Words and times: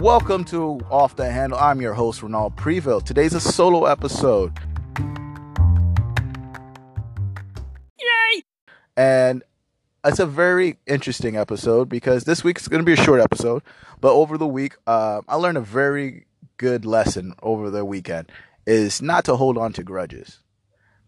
Welcome 0.00 0.44
to 0.46 0.80
Off 0.90 1.14
the 1.16 1.30
Handle. 1.30 1.58
I'm 1.58 1.82
your 1.82 1.92
host, 1.92 2.22
Renald 2.22 2.56
Previl. 2.56 3.04
Today's 3.04 3.34
a 3.34 3.40
solo 3.40 3.84
episode. 3.84 4.58
Yay! 7.98 8.42
And 8.96 9.42
it's 10.02 10.18
a 10.18 10.24
very 10.24 10.78
interesting 10.86 11.36
episode 11.36 11.90
because 11.90 12.24
this 12.24 12.42
week 12.42 12.58
is 12.58 12.66
going 12.66 12.80
to 12.80 12.86
be 12.86 12.94
a 12.94 13.04
short 13.04 13.20
episode, 13.20 13.62
but 14.00 14.14
over 14.14 14.38
the 14.38 14.46
week, 14.46 14.76
uh, 14.86 15.20
I 15.28 15.34
learned 15.34 15.58
a 15.58 15.60
very 15.60 16.24
good 16.56 16.86
lesson 16.86 17.34
over 17.42 17.68
the 17.68 17.84
weekend 17.84 18.32
is 18.66 19.02
not 19.02 19.26
to 19.26 19.36
hold 19.36 19.58
on 19.58 19.74
to 19.74 19.82
grudges 19.82 20.38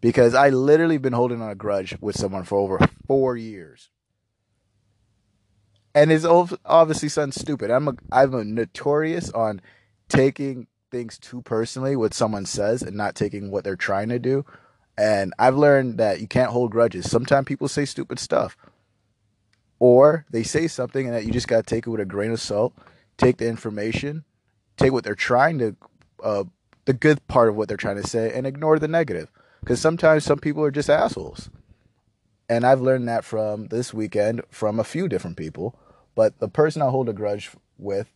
because 0.01 0.35
I 0.35 0.49
literally 0.49 0.99
been 0.99 1.13
holding 1.13 1.41
on 1.41 1.49
a 1.49 1.55
grudge 1.55 1.97
with 1.99 2.15
someone 2.15 2.43
for 2.43 2.59
over 2.59 2.77
four 3.07 3.37
years 3.37 3.89
and 5.95 6.11
it's 6.11 6.25
obviously 6.25 7.09
something 7.09 7.39
stupid. 7.39 7.69
I'm 7.71 7.87
a 7.87 7.93
I'm 8.11 8.33
a 8.33 8.43
notorious 8.43 9.29
on 9.31 9.61
taking 10.09 10.67
things 10.91 11.17
too 11.17 11.41
personally 11.41 11.95
what 11.95 12.13
someone 12.13 12.45
says 12.45 12.81
and 12.81 12.95
not 12.95 13.15
taking 13.15 13.51
what 13.51 13.63
they're 13.63 13.75
trying 13.75 14.09
to 14.09 14.19
do. 14.19 14.45
And 14.97 15.33
I've 15.39 15.57
learned 15.57 15.97
that 15.97 16.21
you 16.21 16.27
can't 16.27 16.51
hold 16.51 16.71
grudges. 16.71 17.09
Sometimes 17.09 17.47
people 17.47 17.67
say 17.67 17.85
stupid 17.85 18.19
stuff. 18.19 18.55
Or 19.79 20.25
they 20.29 20.43
say 20.43 20.67
something 20.67 21.07
and 21.07 21.15
that 21.15 21.25
you 21.25 21.31
just 21.31 21.47
got 21.47 21.57
to 21.57 21.63
take 21.63 21.87
it 21.87 21.89
with 21.89 21.99
a 21.99 22.05
grain 22.05 22.31
of 22.31 22.39
salt, 22.39 22.73
take 23.17 23.37
the 23.37 23.47
information, 23.47 24.23
take 24.77 24.93
what 24.93 25.03
they're 25.03 25.15
trying 25.15 25.59
to 25.59 25.75
uh, 26.23 26.43
the 26.85 26.93
good 26.93 27.25
part 27.27 27.49
of 27.49 27.55
what 27.55 27.67
they're 27.67 27.77
trying 27.77 28.01
to 28.01 28.07
say 28.07 28.31
and 28.33 28.47
ignore 28.47 28.79
the 28.79 28.87
negative. 28.87 29.29
Because 29.59 29.81
sometimes 29.81 30.23
some 30.23 30.39
people 30.39 30.63
are 30.63 30.71
just 30.71 30.89
assholes. 30.89 31.49
And 32.49 32.65
I've 32.65 32.81
learned 32.81 33.07
that 33.07 33.25
from 33.25 33.67
this 33.67 33.93
weekend 33.93 34.41
from 34.49 34.79
a 34.79 34.83
few 34.83 35.07
different 35.07 35.37
people. 35.37 35.75
But 36.15 36.39
the 36.39 36.47
person 36.47 36.81
I 36.81 36.89
hold 36.89 37.09
a 37.09 37.13
grudge 37.13 37.51
with, 37.77 38.11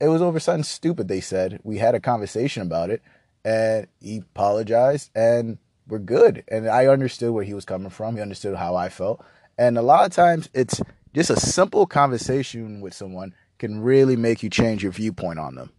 it 0.00 0.08
was 0.08 0.22
over 0.22 0.40
something 0.40 0.64
stupid 0.64 1.08
they 1.08 1.20
said. 1.20 1.60
We 1.62 1.78
had 1.78 1.94
a 1.94 2.00
conversation 2.00 2.62
about 2.62 2.90
it 2.90 3.02
and 3.44 3.86
he 4.00 4.18
apologized 4.18 5.10
and 5.14 5.58
we're 5.88 5.98
good. 5.98 6.44
And 6.48 6.68
I 6.68 6.86
understood 6.86 7.32
where 7.32 7.44
he 7.44 7.54
was 7.54 7.64
coming 7.64 7.90
from. 7.90 8.16
He 8.16 8.22
understood 8.22 8.56
how 8.56 8.76
I 8.76 8.88
felt. 8.88 9.24
And 9.58 9.76
a 9.76 9.82
lot 9.82 10.06
of 10.06 10.12
times 10.12 10.48
it's 10.54 10.80
just 11.14 11.30
a 11.30 11.38
simple 11.38 11.86
conversation 11.86 12.80
with 12.80 12.94
someone 12.94 13.34
can 13.58 13.80
really 13.80 14.16
make 14.16 14.42
you 14.42 14.50
change 14.50 14.82
your 14.82 14.92
viewpoint 14.92 15.38
on 15.38 15.54
them. 15.54 15.70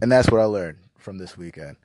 And 0.00 0.12
that's 0.12 0.30
what 0.30 0.40
I 0.40 0.44
learned 0.44 0.78
from 0.96 1.18
this 1.18 1.36
weekend. 1.36 1.76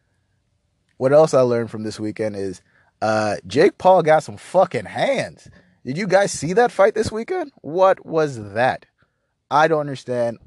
What 0.97 1.13
else 1.13 1.33
I 1.33 1.41
learned 1.41 1.71
from 1.71 1.83
this 1.83 1.99
weekend 1.99 2.35
is 2.35 2.61
uh, 3.01 3.37
Jake 3.47 3.77
Paul 3.77 4.03
got 4.03 4.23
some 4.23 4.37
fucking 4.37 4.85
hands. 4.85 5.49
Did 5.85 5.97
you 5.97 6.07
guys 6.07 6.31
see 6.31 6.53
that 6.53 6.71
fight 6.71 6.95
this 6.95 7.11
weekend? 7.11 7.51
What 7.61 8.05
was 8.05 8.53
that? 8.53 8.85
I 9.51 9.67
don't 9.67 9.81
understand. 9.81 10.39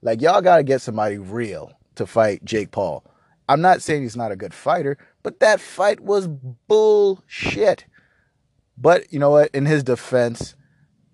Like, 0.00 0.22
y'all 0.22 0.40
got 0.40 0.58
to 0.58 0.62
get 0.62 0.80
somebody 0.80 1.18
real 1.18 1.72
to 1.96 2.06
fight 2.06 2.44
Jake 2.44 2.70
Paul. 2.70 3.04
I'm 3.48 3.60
not 3.60 3.82
saying 3.82 4.02
he's 4.02 4.16
not 4.16 4.32
a 4.32 4.36
good 4.36 4.54
fighter, 4.54 4.96
but 5.22 5.40
that 5.40 5.60
fight 5.60 6.00
was 6.00 6.28
bullshit. 6.28 7.86
But 8.78 9.12
you 9.12 9.18
know 9.18 9.30
what? 9.30 9.50
In 9.52 9.66
his 9.66 9.82
defense, 9.82 10.54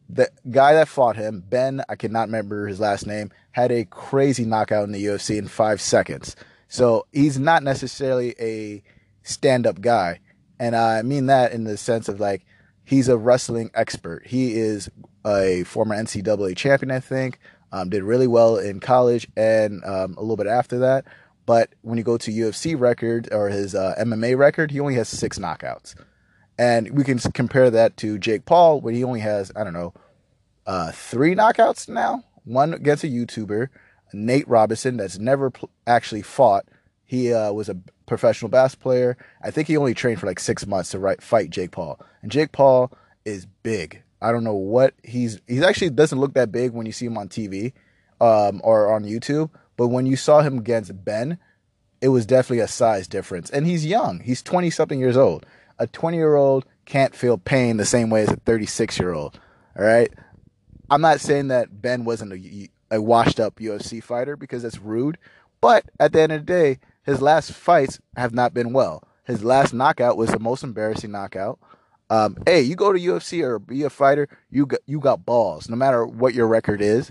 the 0.08 0.30
guy 0.50 0.74
that 0.74 0.88
fought 0.88 1.16
him, 1.16 1.42
Ben, 1.46 1.82
I 1.88 1.96
cannot 1.96 2.28
remember 2.28 2.66
his 2.66 2.80
last 2.80 3.06
name, 3.06 3.30
had 3.52 3.72
a 3.72 3.84
crazy 3.84 4.44
knockout 4.44 4.84
in 4.84 4.92
the 4.92 5.04
UFC 5.04 5.38
in 5.38 5.48
five 5.48 5.80
seconds. 5.80 6.36
So 6.68 7.06
he's 7.12 7.38
not 7.38 7.62
necessarily 7.62 8.34
a 8.38 8.82
stand 9.22 9.66
up 9.66 9.80
guy. 9.80 10.20
And 10.58 10.76
I 10.76 11.02
mean 11.02 11.26
that 11.26 11.52
in 11.52 11.64
the 11.64 11.76
sense 11.76 12.08
of 12.08 12.20
like, 12.20 12.44
he's 12.84 13.08
a 13.08 13.16
wrestling 13.16 13.70
expert. 13.74 14.26
He 14.26 14.54
is 14.54 14.90
a 15.24 15.64
former 15.64 15.94
NCAA 15.94 16.56
champion, 16.56 16.90
I 16.90 17.00
think. 17.00 17.38
Um, 17.70 17.88
did 17.88 18.02
really 18.02 18.26
well 18.26 18.58
in 18.58 18.80
college 18.80 19.26
and 19.34 19.82
um, 19.84 20.14
a 20.18 20.20
little 20.20 20.36
bit 20.36 20.46
after 20.46 20.78
that. 20.80 21.06
But 21.46 21.70
when 21.80 21.98
you 21.98 22.04
go 22.04 22.18
to 22.18 22.30
UFC 22.30 22.78
record 22.78 23.28
or 23.32 23.48
his 23.48 23.74
uh, 23.74 23.94
MMA 23.98 24.36
record, 24.36 24.70
he 24.70 24.80
only 24.80 24.94
has 24.94 25.08
six 25.08 25.38
knockouts. 25.38 25.94
And 26.58 26.90
we 26.90 27.02
can 27.02 27.18
compare 27.18 27.70
that 27.70 27.96
to 27.98 28.18
Jake 28.18 28.44
Paul, 28.44 28.80
where 28.80 28.92
he 28.92 29.02
only 29.02 29.20
has, 29.20 29.50
I 29.56 29.64
don't 29.64 29.72
know, 29.72 29.94
uh, 30.66 30.92
three 30.92 31.34
knockouts 31.34 31.88
now. 31.88 32.22
One 32.44 32.74
against 32.74 33.04
a 33.04 33.08
YouTuber, 33.08 33.68
Nate 34.12 34.46
Robinson, 34.46 34.98
that's 34.98 35.18
never 35.18 35.50
pl- 35.50 35.70
actually 35.86 36.22
fought. 36.22 36.66
He 37.12 37.30
uh, 37.30 37.52
was 37.52 37.68
a 37.68 37.76
professional 38.06 38.48
bass 38.48 38.74
player. 38.74 39.18
I 39.42 39.50
think 39.50 39.68
he 39.68 39.76
only 39.76 39.92
trained 39.92 40.18
for 40.18 40.26
like 40.26 40.40
six 40.40 40.66
months 40.66 40.92
to 40.92 41.16
fight 41.20 41.50
Jake 41.50 41.70
Paul. 41.70 42.00
And 42.22 42.32
Jake 42.32 42.52
Paul 42.52 42.90
is 43.26 43.44
big. 43.62 44.02
I 44.22 44.32
don't 44.32 44.44
know 44.44 44.54
what 44.54 44.94
he's. 45.04 45.38
He 45.46 45.62
actually 45.62 45.90
doesn't 45.90 46.18
look 46.18 46.32
that 46.32 46.50
big 46.50 46.72
when 46.72 46.86
you 46.86 46.92
see 46.92 47.04
him 47.04 47.18
on 47.18 47.28
TV 47.28 47.74
um, 48.18 48.62
or 48.64 48.90
on 48.90 49.04
YouTube. 49.04 49.50
But 49.76 49.88
when 49.88 50.06
you 50.06 50.16
saw 50.16 50.40
him 50.40 50.56
against 50.56 51.04
Ben, 51.04 51.36
it 52.00 52.08
was 52.08 52.24
definitely 52.24 52.60
a 52.60 52.66
size 52.66 53.06
difference. 53.08 53.50
And 53.50 53.66
he's 53.66 53.84
young. 53.84 54.20
He's 54.20 54.42
20 54.42 54.70
something 54.70 54.98
years 54.98 55.18
old. 55.18 55.44
A 55.78 55.86
20 55.86 56.16
year 56.16 56.36
old 56.36 56.64
can't 56.86 57.14
feel 57.14 57.36
pain 57.36 57.76
the 57.76 57.84
same 57.84 58.08
way 58.08 58.22
as 58.22 58.30
a 58.30 58.36
36 58.36 58.98
year 58.98 59.12
old. 59.12 59.38
All 59.78 59.84
right. 59.84 60.10
I'm 60.88 61.02
not 61.02 61.20
saying 61.20 61.48
that 61.48 61.82
Ben 61.82 62.06
wasn't 62.06 62.32
a, 62.32 62.70
a 62.90 63.02
washed 63.02 63.38
up 63.38 63.56
UFC 63.56 64.02
fighter 64.02 64.34
because 64.34 64.62
that's 64.62 64.78
rude. 64.78 65.18
But 65.60 65.84
at 66.00 66.14
the 66.14 66.22
end 66.22 66.32
of 66.32 66.46
the 66.46 66.52
day, 66.52 66.78
his 67.04 67.20
last 67.20 67.52
fights 67.52 68.00
have 68.16 68.32
not 68.32 68.54
been 68.54 68.72
well. 68.72 69.02
His 69.24 69.44
last 69.44 69.72
knockout 69.72 70.16
was 70.16 70.30
the 70.30 70.38
most 70.38 70.64
embarrassing 70.64 71.10
knockout. 71.10 71.58
Um, 72.10 72.36
hey, 72.46 72.60
you 72.60 72.76
go 72.76 72.92
to 72.92 72.98
UFC 72.98 73.42
or 73.42 73.58
be 73.58 73.84
a 73.84 73.90
fighter, 73.90 74.28
you 74.50 74.66
got 74.66 74.80
you 74.86 75.00
got 75.00 75.24
balls, 75.24 75.68
no 75.68 75.76
matter 75.76 76.06
what 76.06 76.34
your 76.34 76.46
record 76.46 76.82
is. 76.82 77.10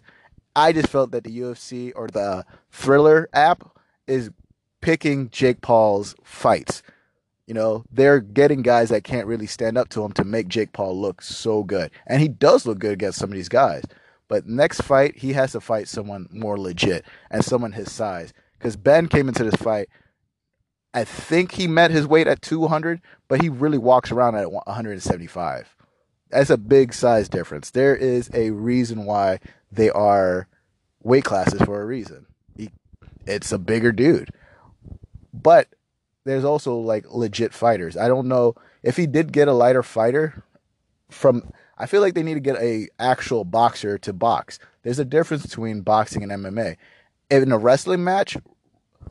I 0.56 0.74
just 0.74 0.90
felt 0.90 1.12
that 1.12 1.24
the 1.24 1.40
UFC 1.40 1.92
or 1.96 2.08
the 2.08 2.46
Triller 2.72 3.30
app 3.34 3.64
is 4.06 4.30
picking 4.82 5.30
Jake 5.30 5.62
Paul's 5.62 6.14
fights. 6.24 6.84
You 7.48 7.54
know, 7.54 7.84
they're 7.92 8.20
getting 8.20 8.62
guys 8.62 8.90
that 8.90 9.04
can't 9.04 9.28
really 9.28 9.48
stand 9.48 9.78
up 9.78 9.90
to 9.90 10.04
him 10.04 10.12
to 10.14 10.24
make 10.24 10.48
Jake 10.48 10.74
Paul 10.74 11.00
look 11.00 11.22
so 11.22 11.64
good. 11.64 11.92
And 12.08 12.22
he 12.22 12.28
does 12.28 12.66
look 12.66 12.80
good 12.80 12.94
against 12.94 13.18
some 13.18 13.30
of 13.30 13.36
these 13.36 13.50
guys. 13.50 13.84
But 14.28 14.46
next 14.46 14.82
fight, 14.82 15.18
he 15.18 15.34
has 15.34 15.54
to 15.54 15.62
fight 15.62 15.88
someone 15.88 16.28
more 16.32 16.58
legit 16.58 17.06
and 17.30 17.44
someone 17.44 17.72
his 17.74 17.92
size 17.92 18.34
because 18.62 18.76
Ben 18.76 19.08
came 19.08 19.28
into 19.28 19.44
this 19.44 19.56
fight. 19.56 19.90
I 20.94 21.04
think 21.04 21.54
he 21.54 21.68
met 21.68 21.90
his 21.90 22.06
weight 22.06 22.28
at 22.28 22.44
200, 22.44 23.02
but 23.28 23.42
he 23.42 23.50
really 23.50 23.80
walks 23.80 24.12
around 24.12 24.36
at 24.36 24.52
175. 24.52 25.76
That's 26.30 26.52
a 26.52 26.58
big 26.58 26.94
size 26.94 27.28
difference. 27.28 27.72
There 27.72 27.96
is 27.96 28.30
a 28.36 28.52
reason 28.52 29.06
why 29.06 29.40
they 29.72 29.90
are 29.90 30.48
weight 31.02 31.24
classes 31.24 31.62
for 31.64 31.82
a 31.82 31.86
reason. 31.86 32.28
He, 32.56 32.70
it's 33.26 33.52
a 33.52 33.58
bigger 33.58 33.92
dude. 33.92 34.30
But 35.34 35.68
there's 36.26 36.44
also 36.46 36.76
like 36.76 37.06
legit 37.10 37.54
fighters. 37.54 37.98
I 37.98 38.08
don't 38.08 38.28
know 38.28 38.54
if 38.84 38.96
he 38.96 39.08
did 39.08 39.34
get 39.34 39.48
a 39.48 39.54
lighter 39.54 39.82
fighter 39.82 40.44
from 41.10 41.50
I 41.80 41.88
feel 41.88 42.02
like 42.02 42.14
they 42.14 42.22
need 42.22 42.36
to 42.36 42.40
get 42.40 42.58
a 42.58 42.90
actual 43.00 43.44
boxer 43.44 43.98
to 43.98 44.14
box. 44.14 44.60
There's 44.84 45.00
a 45.00 45.06
difference 45.06 45.44
between 45.44 45.82
boxing 45.82 46.22
and 46.22 46.32
MMA. 46.32 46.78
In 47.32 47.54
a 47.54 47.58
wrestling 47.58 48.04
match, 48.04 48.36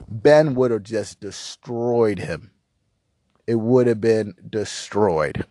Ben 0.06 0.54
would 0.54 0.70
have 0.70 0.82
just 0.82 1.20
destroyed 1.20 2.18
him. 2.18 2.50
It 3.46 3.54
would 3.54 3.86
have 3.86 4.02
been 4.02 4.34
destroyed. 4.46 5.46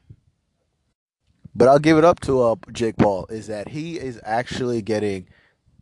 But 1.56 1.68
I'll 1.68 1.80
give 1.80 1.98
it 1.98 2.06
up 2.06 2.20
to 2.22 2.44
uh, 2.44 2.56
Jake 2.72 2.98
Paul 2.98 3.26
is 3.26 3.48
that 3.48 3.70
he 3.70 4.00
is 4.00 4.22
actually 4.24 4.84
getting 4.84 5.28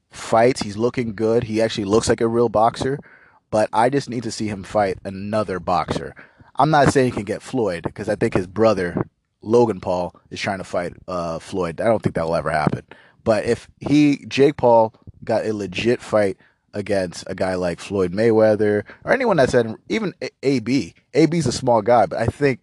fights. 0.09 0.61
He's 0.61 0.77
looking 0.77 1.13
good. 1.13 1.43
He 1.43 1.61
actually 1.61 1.83
looks 1.83 2.07
like 2.07 2.21
a 2.21 2.27
real 2.27 2.47
boxer. 2.47 2.99
But 3.51 3.67
I 3.73 3.89
just 3.89 4.09
need 4.09 4.23
to 4.23 4.31
see 4.31 4.47
him 4.47 4.63
fight 4.63 4.97
another 5.03 5.59
boxer. 5.59 6.15
I'm 6.55 6.69
not 6.69 6.93
saying 6.93 7.07
he 7.07 7.11
can 7.11 7.25
get 7.25 7.41
Floyd 7.41 7.83
because 7.83 8.07
I 8.07 8.15
think 8.15 8.33
his 8.33 8.47
brother 8.47 9.09
Logan 9.41 9.81
Paul 9.81 10.15
is 10.31 10.39
trying 10.39 10.59
to 10.59 10.63
fight 10.63 10.93
uh, 11.05 11.39
Floyd. 11.39 11.81
I 11.81 11.85
don't 11.85 12.01
think 12.01 12.15
that 12.15 12.25
will 12.25 12.35
ever 12.35 12.49
happen. 12.49 12.83
But 13.25 13.43
if 13.43 13.67
he 13.81 14.25
Jake 14.29 14.55
Paul 14.55 14.93
got 15.25 15.45
a 15.45 15.53
legit 15.53 16.01
fight 16.01 16.37
against 16.77 17.23
a 17.25 17.33
guy 17.33 17.55
like 17.55 17.79
Floyd 17.79 18.13
Mayweather 18.13 18.83
or 19.03 19.11
anyone 19.11 19.37
that's 19.37 19.53
had 19.53 19.75
even 19.89 20.13
AB. 20.43 20.93
AB's 21.15 21.47
a 21.47 21.51
small 21.51 21.81
guy, 21.81 22.05
but 22.05 22.19
I 22.19 22.27
think 22.27 22.59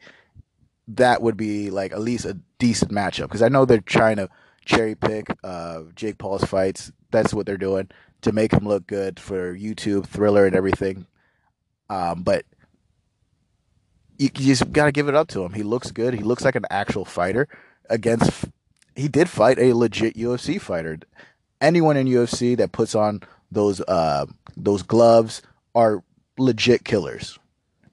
that 0.87 1.21
would 1.21 1.37
be 1.37 1.71
like 1.71 1.93
at 1.93 2.01
least 2.01 2.25
a 2.25 2.39
decent 2.59 2.93
matchup 2.93 3.25
because 3.25 3.43
I 3.43 3.49
know 3.49 3.65
they're 3.65 3.81
trying 3.81 4.17
to 4.17 4.29
cherry 4.65 4.95
pick 4.95 5.27
uh, 5.43 5.83
Jake 5.97 6.19
Paul's 6.19 6.45
fights. 6.45 6.93
That's 7.11 7.35
what 7.35 7.45
they're 7.45 7.57
doing 7.57 7.91
to 8.23 8.31
make 8.31 8.53
him 8.53 8.69
look 8.69 8.87
good 8.87 9.19
for 9.19 9.57
YouTube, 9.57 10.11
Triller 10.11 10.47
and 10.47 10.55
everything. 10.55 11.07
Um, 11.91 12.23
but 12.23 12.45
you, 14.17 14.31
you 14.39 14.47
just 14.47 14.73
got 14.73 14.87
to 14.87 14.93
give 14.93 15.09
it 15.09 15.17
up 15.17 15.27
to 15.29 15.45
him. 15.45 15.55
He 15.55 15.65
looks 15.65 15.91
good. 15.91 16.15
He 16.15 16.23
looks 16.23 16.45
like 16.45 16.55
an 16.55 16.67
actual 16.71 17.05
fighter 17.05 17.49
against. 17.91 18.45
He 18.95 19.09
did 19.09 19.29
fight 19.29 19.59
a 19.59 19.73
legit 19.73 20.17
UFC 20.17 20.61
fighter. 20.61 21.01
Anyone 21.61 21.97
in 21.97 22.07
UFC 22.07 22.57
that 22.57 22.71
puts 22.71 22.95
on 22.95 23.23
those 23.55 23.81
uh, 23.81 24.27
those 24.57 24.83
gloves 24.83 25.43
are 25.75 26.03
legit 26.39 26.85
killers. 26.85 27.39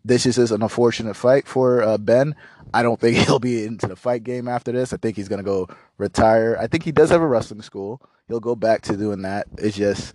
This 0.04 0.26
is 0.26 0.36
just 0.36 0.52
an 0.52 0.64
unfortunate 0.64 1.16
fight 1.16 1.48
for 1.48 1.84
uh, 1.84 1.98
Ben. 1.98 2.36
I 2.74 2.84
don't 2.84 3.00
think 3.00 3.18
he'll 3.26 3.40
be 3.40 3.66
into 3.66 3.88
the 3.88 3.96
fight 3.96 4.24
game 4.24 4.48
after 4.48 4.72
this. 4.72 4.94
I 4.94 4.98
think 4.98 5.16
he's 5.16 5.30
gonna 5.30 5.44
go 5.44 5.68
retire. 5.98 6.58
I 6.60 6.68
think 6.68 6.84
he 6.84 6.92
does 6.92 7.10
have 7.10 7.22
a 7.22 7.28
wrestling 7.28 7.62
school. 7.62 8.02
He'll 8.28 8.40
go 8.40 8.56
back 8.56 8.82
to 8.84 8.98
doing 8.98 9.24
that. 9.24 9.48
It's 9.58 9.78
just 9.78 10.14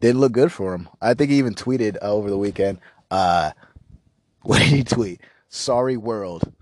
didn't 0.00 0.20
look 0.20 0.32
good 0.32 0.52
for 0.52 0.74
him. 0.74 0.88
I 1.00 1.14
think 1.14 1.30
he 1.30 1.38
even 1.38 1.54
tweeted 1.54 1.96
uh, 2.02 2.12
over 2.12 2.30
the 2.30 2.38
weekend. 2.38 2.78
Uh, 3.10 3.52
what 4.42 4.58
did 4.58 4.68
he 4.68 4.84
tweet? 4.84 5.20
Sorry, 5.48 5.96
world. 5.96 6.52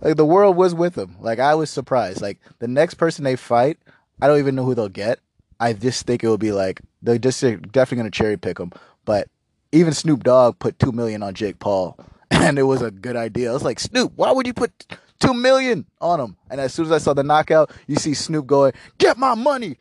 Like 0.00 0.16
the 0.16 0.26
world 0.26 0.56
was 0.56 0.74
with 0.74 0.96
him. 0.96 1.16
Like 1.20 1.38
I 1.38 1.54
was 1.54 1.70
surprised. 1.70 2.22
Like 2.22 2.38
the 2.58 2.68
next 2.68 2.94
person 2.94 3.24
they 3.24 3.36
fight, 3.36 3.78
I 4.20 4.26
don't 4.26 4.38
even 4.38 4.54
know 4.54 4.64
who 4.64 4.74
they'll 4.74 4.88
get. 4.88 5.20
I 5.58 5.74
just 5.74 6.06
think 6.06 6.24
it 6.24 6.28
will 6.28 6.38
be 6.38 6.52
like 6.52 6.80
they're 7.02 7.18
just 7.18 7.40
definitely 7.40 7.96
gonna 7.96 8.10
cherry 8.10 8.36
pick 8.36 8.58
him. 8.58 8.72
But 9.04 9.28
even 9.72 9.92
Snoop 9.92 10.24
Dogg 10.24 10.58
put 10.58 10.78
two 10.78 10.92
million 10.92 11.22
on 11.22 11.34
Jake 11.34 11.58
Paul, 11.58 11.98
and 12.30 12.58
it 12.58 12.64
was 12.64 12.82
a 12.82 12.90
good 12.90 13.16
idea. 13.16 13.50
I 13.50 13.52
was 13.52 13.62
like, 13.62 13.80
Snoop, 13.80 14.12
why 14.16 14.32
would 14.32 14.46
you 14.46 14.54
put 14.54 14.86
two 15.20 15.34
million 15.34 15.86
on 16.00 16.20
him? 16.20 16.36
And 16.50 16.60
as 16.60 16.72
soon 16.72 16.86
as 16.86 16.92
I 16.92 16.98
saw 16.98 17.14
the 17.14 17.22
knockout, 17.22 17.70
you 17.86 17.96
see 17.96 18.14
Snoop 18.14 18.46
going, 18.46 18.72
"Get 18.98 19.18
my 19.18 19.34
money, 19.34 19.78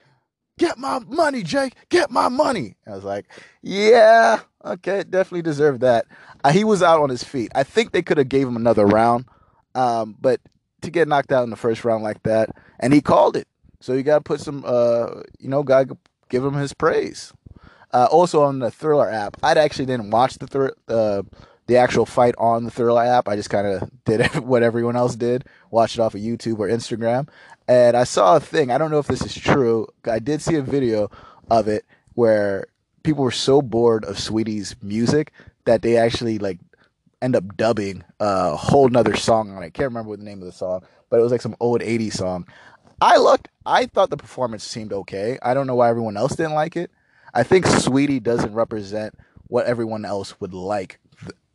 get 0.57 0.77
my 0.77 1.00
money, 1.00 1.44
Jake, 1.44 1.74
get 1.89 2.12
my 2.12 2.30
money." 2.30 2.75
I 2.88 2.92
was 2.92 3.04
like, 3.04 3.25
yeah, 3.62 4.42
okay, 4.63 5.04
definitely 5.04 5.42
deserved 5.42 5.81
that. 5.81 6.06
Uh, 6.44 6.51
he 6.51 6.63
was 6.63 6.81
out 6.81 7.01
on 7.01 7.10
his 7.10 7.24
feet. 7.24 7.51
I 7.56 7.63
think 7.63 7.92
they 7.92 8.01
could 8.01 8.18
have 8.18 8.30
gave 8.30 8.48
him 8.48 8.56
another 8.56 8.86
round, 8.86 9.25
um, 9.75 10.16
but 10.19 10.39
to 10.81 10.92
get 10.92 11.07
knocked 11.07 11.31
out 11.31 11.44
in 11.44 11.50
the 11.50 11.56
first 11.56 11.83
round 11.83 12.04
like 12.04 12.24
that, 12.24 12.50
and 12.80 12.94
he 12.94 13.01
called 13.01 13.36
it. 13.36 13.48
So 13.81 13.94
you 13.94 14.04
got 14.04 14.18
to 14.18 14.24
put 14.24 14.42
some, 14.42 14.63
uh, 14.66 15.21
you 15.39 15.50
know, 15.50 15.63
to 15.63 15.98
give 16.30 16.44
him 16.44 16.54
his 16.54 16.74
praise. 16.74 17.34
Uh, 17.92 18.08
also 18.12 18.44
on 18.44 18.60
the 18.60 18.72
Triller 18.72 19.10
app, 19.10 19.38
I 19.42 19.54
actually 19.54 19.88
didn't 19.88 20.12
watch 20.12 20.38
the 20.38 20.48
thr- 20.48 20.78
uh, 20.88 21.24
the 21.68 21.78
actual 21.78 22.06
fight 22.06 22.36
on 22.38 22.66
the 22.66 22.72
Triller 22.72 23.04
app. 23.04 23.28
I 23.28 23.36
just 23.36 23.50
kind 23.50 23.68
of 23.68 23.90
did 24.06 24.26
what 24.44 24.64
everyone 24.64 24.96
else 24.96 25.16
did, 25.16 25.46
watched 25.72 25.96
it 25.96 26.02
off 26.02 26.16
of 26.16 26.22
YouTube 26.22 26.60
or 26.60 26.68
Instagram, 26.68 27.28
and 27.68 27.98
I 27.98 28.04
saw 28.04 28.36
a 28.36 28.40
thing. 28.40 28.72
I 28.72 28.78
don't 28.78 28.92
know 28.92 29.00
if 29.00 29.08
this 29.08 29.22
is 29.22 29.36
true. 29.36 29.88
I 30.06 30.20
did 30.20 30.42
see 30.42 30.56
a 30.56 30.62
video 30.62 31.10
of 31.50 31.68
it 31.68 31.86
where 32.14 32.68
people 33.04 33.24
were 33.24 33.31
so 33.31 33.62
bored 33.62 34.06
of 34.06 34.18
Saweetie's 34.18 34.76
music 34.81 35.31
that 35.66 35.81
they 35.81 35.98
actually 35.98 36.38
like 36.38 36.60
end 37.22 37.36
up 37.36 37.58
dubbing 37.58 38.04
a 38.20 38.56
whole 38.56 38.90
nother 38.90 39.16
song 39.16 39.52
on 39.52 39.64
it. 39.64 39.68
I 39.68 39.70
can't 39.70 39.90
remember 39.90 40.10
what 40.10 40.20
the 40.20 40.26
name 40.26 40.40
of 40.40 40.46
the 40.46 40.52
song, 40.52 40.84
but 41.10 41.20
it 41.20 41.24
was 41.24 41.31
like 41.31 41.42
some 41.42 41.56
old 41.60 41.81
80s 41.81 42.14
song. 42.14 42.48
I 43.01 43.18
looked, 43.18 43.48
I 43.66 43.86
thought 43.86 44.10
the 44.10 44.18
performance 44.18 44.63
seemed 44.63 44.92
okay. 44.92 45.38
I 45.42 45.54
don't 45.54 45.68
know 45.68 45.75
why 45.75 45.90
everyone 45.90 46.18
else 46.18 46.36
didn't 46.36 46.54
like 46.54 46.75
it. 46.75 46.92
I 47.34 47.44
think 47.44 47.66
Saweetie 47.66 48.22
doesn't 48.22 48.54
represent 48.54 49.18
what 49.48 49.66
everyone 49.66 50.06
else 50.06 50.40
would 50.42 50.54
like 50.54 51.00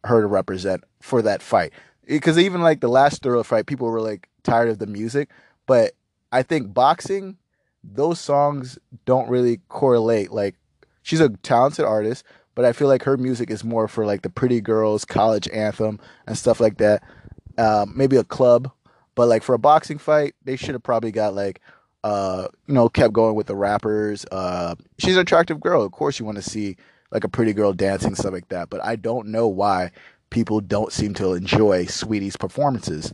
her 0.05 0.21
to 0.21 0.27
represent 0.27 0.85
for 1.01 1.23
that 1.23 1.43
fight. 1.43 1.73
Because 2.07 2.39
even 2.39 2.63
like 2.63 2.81
the 2.81 2.89
last 2.89 3.23
Triller 3.23 3.45
fight, 3.45 3.67
people 3.67 3.89
were 3.89 4.01
like 4.01 4.29
tired 4.43 4.69
of 4.69 4.79
the 4.79 4.87
music. 4.87 5.31
But 5.67 5.93
I 6.33 6.43
think 6.43 6.75
boxing, 6.75 7.37
those 7.83 8.21
songs 8.21 8.79
don't 9.05 9.29
really 9.29 9.61
correlate. 9.69 10.31
Like, 10.31 10.57
she's 11.03 11.21
a 11.21 11.31
talented 11.31 11.85
artist, 11.85 12.25
but 12.55 12.65
I 12.65 12.73
feel 12.73 12.89
like 12.89 13.03
her 13.05 13.17
music 13.17 13.51
is 13.51 13.65
more 13.65 13.89
for 13.89 14.07
like 14.07 14.23
the 14.23 14.31
pretty 14.31 14.61
girls, 14.61 15.05
college 15.05 15.49
anthem, 15.49 15.99
and 16.27 16.37
stuff 16.37 16.61
like 16.61 16.79
that. 16.79 17.03
Um, 17.57 17.93
maybe 17.97 18.17
a 18.17 18.25
club, 18.25 18.71
but 19.15 19.29
like 19.29 19.43
for 19.43 19.55
a 19.55 19.59
boxing 19.59 19.99
fight, 19.99 20.35
they 20.45 20.57
should 20.57 20.75
have 20.75 20.83
probably 20.83 21.13
got 21.13 21.35
like, 21.35 21.61
uh, 22.03 22.49
you 22.67 22.75
know, 22.75 22.89
kept 22.89 23.13
going 23.13 23.35
with 23.35 23.47
the 23.47 23.57
rappers. 23.57 24.27
Uh, 24.31 24.75
she's 24.99 25.17
an 25.17 25.23
attractive 25.23 25.61
girl. 25.61 25.83
Of 25.83 25.93
course, 25.93 26.19
you 26.19 26.25
want 26.25 26.37
to 26.37 26.43
see 26.43 26.77
like 27.11 27.25
a 27.25 27.29
pretty 27.29 27.53
girl 27.53 27.73
dancing, 27.73 28.15
stuff 28.15 28.33
like 28.33 28.49
that. 28.49 28.71
But 28.71 28.85
I 28.85 28.97
don't 28.97 29.29
know 29.29 29.49
why 29.49 29.91
people 30.31 30.61
don't 30.61 30.93
seem 30.93 31.15
to 31.15 31.33
enjoy 31.35 31.85
Saweetie's 31.87 32.37
performances 32.37 33.13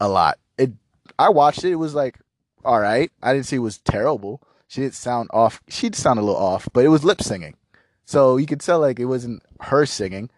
a 0.00 0.08
lot. 0.08 0.38
It, 0.58 0.72
I 1.18 1.28
watched 1.28 1.64
it. 1.64 1.70
It 1.70 1.76
was 1.76 1.94
like, 1.94 2.18
all 2.64 2.80
right. 2.80 3.10
I 3.22 3.32
didn't 3.32 3.46
see 3.46 3.56
it 3.56 3.60
was 3.60 3.78
terrible. 3.78 4.42
She 4.66 4.82
didn't 4.82 4.94
sound 4.94 5.30
off. 5.32 5.60
She 5.68 5.86
would 5.86 5.94
sound 5.96 6.18
a 6.18 6.22
little 6.22 6.40
off, 6.40 6.68
but 6.72 6.84
it 6.84 6.88
was 6.88 7.04
lip 7.04 7.22
singing. 7.22 7.56
So 8.04 8.36
you 8.36 8.46
could 8.46 8.60
tell 8.60 8.80
like 8.80 8.98
it 8.98 9.06
wasn't 9.06 9.42
her 9.60 9.86
singing, 9.86 10.30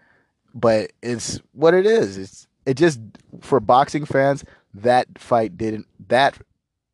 but 0.55 0.93
it's 1.03 1.41
what 1.53 1.75
it 1.75 1.87
is. 1.87 2.19
It's 2.19 2.47
it 2.67 2.75
just 2.75 3.01
for 3.41 3.61
boxing 3.61 4.05
fans 4.05 4.45
that 4.75 5.19
fight 5.19 5.57
didn't 5.57 5.87
that 6.09 6.39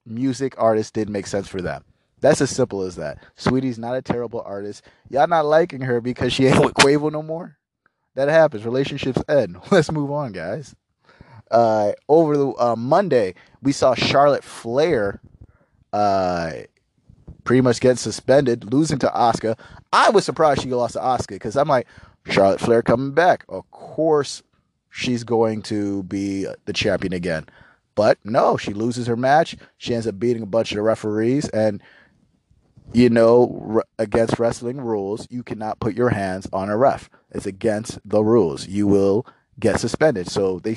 music 0.05 0.55
artist 0.59 0.95
didn't 0.95 1.13
make 1.13 1.27
sense 1.27 1.49
for 1.49 1.61
them. 1.61 1.85
That's 2.21 2.41
as 2.41 2.51
simple 2.51 2.83
as 2.83 2.97
that. 2.97 3.19
Saweetie's 3.37 3.79
not 3.79 3.95
a 3.95 4.03
terrible 4.03 4.43
artist. 4.45 4.85
Y'all 5.09 5.29
not 5.29 5.47
liking 5.47 5.83
her 5.83 6.01
because 6.01 6.33
she 6.33 6.47
ain't 6.47 6.65
with 6.65 6.75
Quavo 6.75 7.13
no 7.13 7.23
more. 7.23 7.57
That 8.15 8.29
happens. 8.29 8.65
Relationships 8.65 9.23
end. 9.29 9.59
Let's 9.71 9.93
move 9.93 10.11
on, 10.11 10.33
guys. 10.33 10.75
Uh, 11.51 11.93
over 12.09 12.37
the 12.37 12.49
uh, 12.59 12.77
Monday, 12.77 13.35
we 13.63 13.73
saw 13.73 13.95
Charlotte 13.95 14.43
Flair 14.43 15.21
uh, 15.93 16.51
pretty 17.45 17.61
much 17.61 17.81
getting 17.81 17.97
suspended, 17.97 18.73
losing 18.73 18.99
to 18.99 19.07
Asuka. 19.09 19.59
I 19.93 20.11
was 20.11 20.25
surprised 20.25 20.63
she 20.63 20.71
lost 20.71 20.95
to 20.95 21.01
Asuka 21.01 21.29
because 21.29 21.57
I'm 21.57 21.69
like, 21.69 21.87
Charlotte 22.27 22.61
Flair 22.61 22.83
coming 22.83 23.13
back. 23.13 23.45
Of 23.49 23.71
course, 23.71 24.43
she's 24.91 25.25
going 25.25 25.63
to 25.63 26.03
be 26.03 26.47
the 26.65 26.73
champion 26.73 27.13
again. 27.13 27.47
But 27.99 28.17
no, 28.23 28.56
she 28.56 28.73
loses 28.73 29.09
her 29.09 29.17
match. 29.17 29.56
She 29.77 29.93
ends 29.93 30.06
up 30.06 30.21
beating 30.21 30.45
a 30.45 30.47
bunch 30.47 30.71
of 30.71 30.85
referees. 30.85 31.49
And, 31.49 31.83
you 32.93 33.11
know, 33.11 33.83
against 33.99 34.39
wrestling 34.39 34.81
rules, 34.81 35.27
you 35.31 35.43
cannot 35.43 35.81
put 35.81 35.97
your 35.97 36.11
hands 36.11 36.47
on 36.53 36.71
a 36.71 36.77
ref. 36.77 37.11
It's 37.33 37.45
against 37.45 37.99
the 38.05 38.23
rules. 38.23 38.69
You 38.69 38.87
will 38.87 39.27
get 39.59 39.81
suspended. 39.81 40.31
So 40.31 40.61
they, 40.61 40.75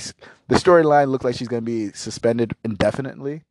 the 0.47 0.55
storyline 0.55 1.09
looks 1.09 1.23
like 1.23 1.35
she's 1.35 1.47
going 1.47 1.61
to 1.61 1.71
be 1.71 1.91
suspended 1.93 2.55
indefinitely 2.65 3.43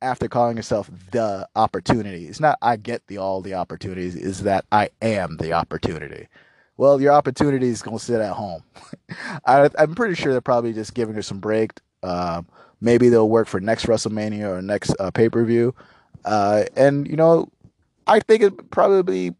after 0.00 0.28
calling 0.28 0.56
herself 0.56 0.88
the 1.10 1.48
opportunity. 1.56 2.28
It's 2.28 2.38
not 2.38 2.58
I 2.62 2.76
get 2.76 3.08
the 3.08 3.18
all 3.18 3.40
the 3.40 3.54
opportunities, 3.54 4.14
is 4.14 4.44
that 4.44 4.66
I 4.70 4.90
am 5.02 5.38
the 5.38 5.52
opportunity. 5.52 6.28
Well, 6.76 7.00
your 7.00 7.12
opportunity 7.12 7.70
is 7.70 7.82
gonna 7.82 7.98
sit 7.98 8.20
at 8.20 8.34
home. 8.34 8.62
I, 9.46 9.68
am 9.78 9.96
pretty 9.96 10.14
sure 10.14 10.30
they're 10.30 10.40
probably 10.42 10.74
just 10.74 10.94
giving 10.94 11.16
her 11.16 11.22
some 11.22 11.40
break. 11.40 11.72
Um, 12.02 12.46
maybe 12.80 13.08
they'll 13.08 13.28
work 13.28 13.48
for 13.48 13.60
next 13.60 13.86
WrestleMania 13.86 14.58
or 14.58 14.62
next 14.62 14.94
uh, 14.98 15.10
pay 15.10 15.28
per 15.28 15.44
view. 15.44 15.74
Uh, 16.24 16.64
and 16.76 17.08
you 17.08 17.16
know, 17.16 17.50
I 18.06 18.20
think 18.20 18.42
it 18.42 18.70
probably 18.70 19.34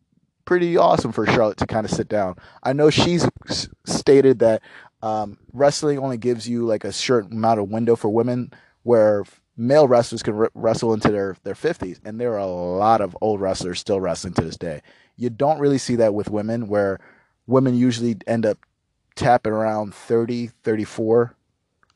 pretty 0.44 0.76
awesome 0.76 1.12
for 1.12 1.26
Charlotte 1.26 1.58
to 1.58 1.66
kind 1.66 1.84
of 1.84 1.90
sit 1.90 2.08
down. 2.08 2.36
I 2.62 2.72
know 2.72 2.90
she's 2.90 3.28
stated 3.84 4.38
that 4.38 4.62
um, 5.02 5.38
wrestling 5.52 5.98
only 5.98 6.16
gives 6.16 6.48
you 6.48 6.64
like 6.64 6.84
a 6.84 6.92
certain 6.92 7.32
amount 7.34 7.60
of 7.60 7.68
window 7.68 7.96
for 7.96 8.08
women, 8.08 8.52
where 8.82 9.24
male 9.56 9.86
wrestlers 9.86 10.22
can 10.22 10.34
r- 10.34 10.50
wrestle 10.54 10.94
into 10.94 11.10
their, 11.10 11.36
their 11.44 11.54
50s, 11.54 11.98
and 12.04 12.20
there 12.20 12.34
are 12.34 12.38
a 12.38 12.46
lot 12.46 13.00
of 13.00 13.16
old 13.20 13.40
wrestlers 13.40 13.78
still 13.78 14.00
wrestling 14.00 14.34
to 14.34 14.42
this 14.42 14.56
day. 14.56 14.80
You 15.16 15.30
don't 15.30 15.60
really 15.60 15.78
see 15.78 15.96
that 15.96 16.14
with 16.14 16.30
women, 16.30 16.68
where 16.68 16.98
women 17.46 17.76
usually 17.76 18.16
end 18.26 18.46
up 18.46 18.58
tapping 19.14 19.52
around 19.52 19.94
30, 19.94 20.48
34. 20.62 21.35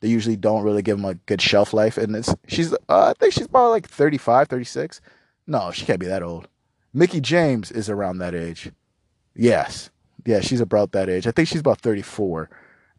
They 0.01 0.09
usually 0.09 0.35
don't 0.35 0.63
really 0.63 0.81
give 0.81 0.97
them 0.97 1.05
a 1.05 1.15
good 1.15 1.41
shelf 1.41 1.73
life. 1.73 1.97
And 1.97 2.15
it's, 2.15 2.33
she's, 2.47 2.73
uh, 2.73 2.77
I 2.89 3.13
think 3.19 3.33
she's 3.33 3.45
about 3.45 3.69
like 3.69 3.87
35, 3.87 4.47
36. 4.47 4.99
No, 5.47 5.71
she 5.71 5.85
can't 5.85 5.99
be 5.99 6.07
that 6.07 6.23
old. 6.23 6.47
Mickie 6.93 7.21
James 7.21 7.71
is 7.71 7.89
around 7.89 8.17
that 8.17 8.35
age. 8.35 8.71
Yes. 9.35 9.89
Yeah, 10.25 10.41
she's 10.41 10.61
about 10.61 10.91
that 10.91 11.09
age. 11.09 11.25
I 11.25 11.31
think 11.31 11.47
she's 11.47 11.61
about 11.61 11.81
34 11.81 12.49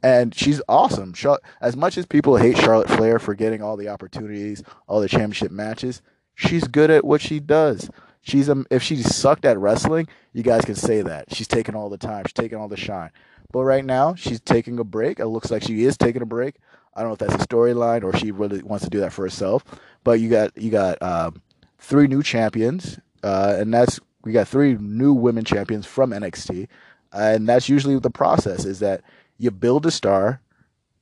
and 0.02 0.34
she's 0.34 0.60
awesome. 0.68 1.14
As 1.60 1.76
much 1.76 1.96
as 1.96 2.06
people 2.06 2.36
hate 2.36 2.56
Charlotte 2.58 2.88
Flair 2.88 3.18
for 3.18 3.34
getting 3.34 3.62
all 3.62 3.76
the 3.76 3.88
opportunities, 3.88 4.62
all 4.88 5.00
the 5.00 5.08
championship 5.08 5.52
matches, 5.52 6.02
she's 6.34 6.64
good 6.64 6.90
at 6.90 7.04
what 7.04 7.20
she 7.20 7.38
does. 7.38 7.88
She's 8.22 8.48
a, 8.48 8.64
if 8.70 8.82
she 8.82 9.02
sucked 9.02 9.44
at 9.44 9.58
wrestling, 9.58 10.08
you 10.32 10.42
guys 10.42 10.64
can 10.64 10.76
say 10.76 11.02
that. 11.02 11.34
She's 11.34 11.48
taking 11.48 11.74
all 11.74 11.90
the 11.90 11.98
time. 11.98 12.24
She's 12.26 12.32
taking 12.32 12.56
all 12.56 12.68
the 12.68 12.76
shine. 12.76 13.10
But 13.52 13.64
right 13.64 13.84
now, 13.84 14.14
she's 14.14 14.40
taking 14.40 14.78
a 14.78 14.84
break. 14.84 15.20
It 15.20 15.26
looks 15.26 15.50
like 15.50 15.62
she 15.62 15.84
is 15.84 15.96
taking 15.96 16.22
a 16.22 16.26
break. 16.26 16.56
I 16.94 17.00
don't 17.00 17.10
know 17.10 17.12
if 17.14 17.18
that's 17.18 17.42
a 17.42 17.46
storyline 17.46 18.04
or 18.04 18.16
she 18.16 18.30
really 18.30 18.62
wants 18.62 18.84
to 18.84 18.90
do 18.90 19.00
that 19.00 19.12
for 19.12 19.22
herself. 19.22 19.64
But 20.04 20.20
you 20.20 20.30
got 20.30 20.56
you 20.56 20.70
got 20.70 21.00
um, 21.02 21.42
three 21.78 22.06
new 22.06 22.22
champions, 22.22 22.98
uh, 23.22 23.56
and 23.58 23.72
that's 23.72 24.00
we 24.24 24.32
got 24.32 24.48
three 24.48 24.74
new 24.74 25.12
women 25.12 25.44
champions 25.44 25.86
from 25.86 26.10
NXT, 26.10 26.68
and 27.12 27.48
that's 27.48 27.68
usually 27.68 27.98
the 27.98 28.10
process. 28.10 28.64
Is 28.64 28.80
that 28.80 29.02
you 29.38 29.50
build 29.50 29.86
a 29.86 29.90
star, 29.90 30.40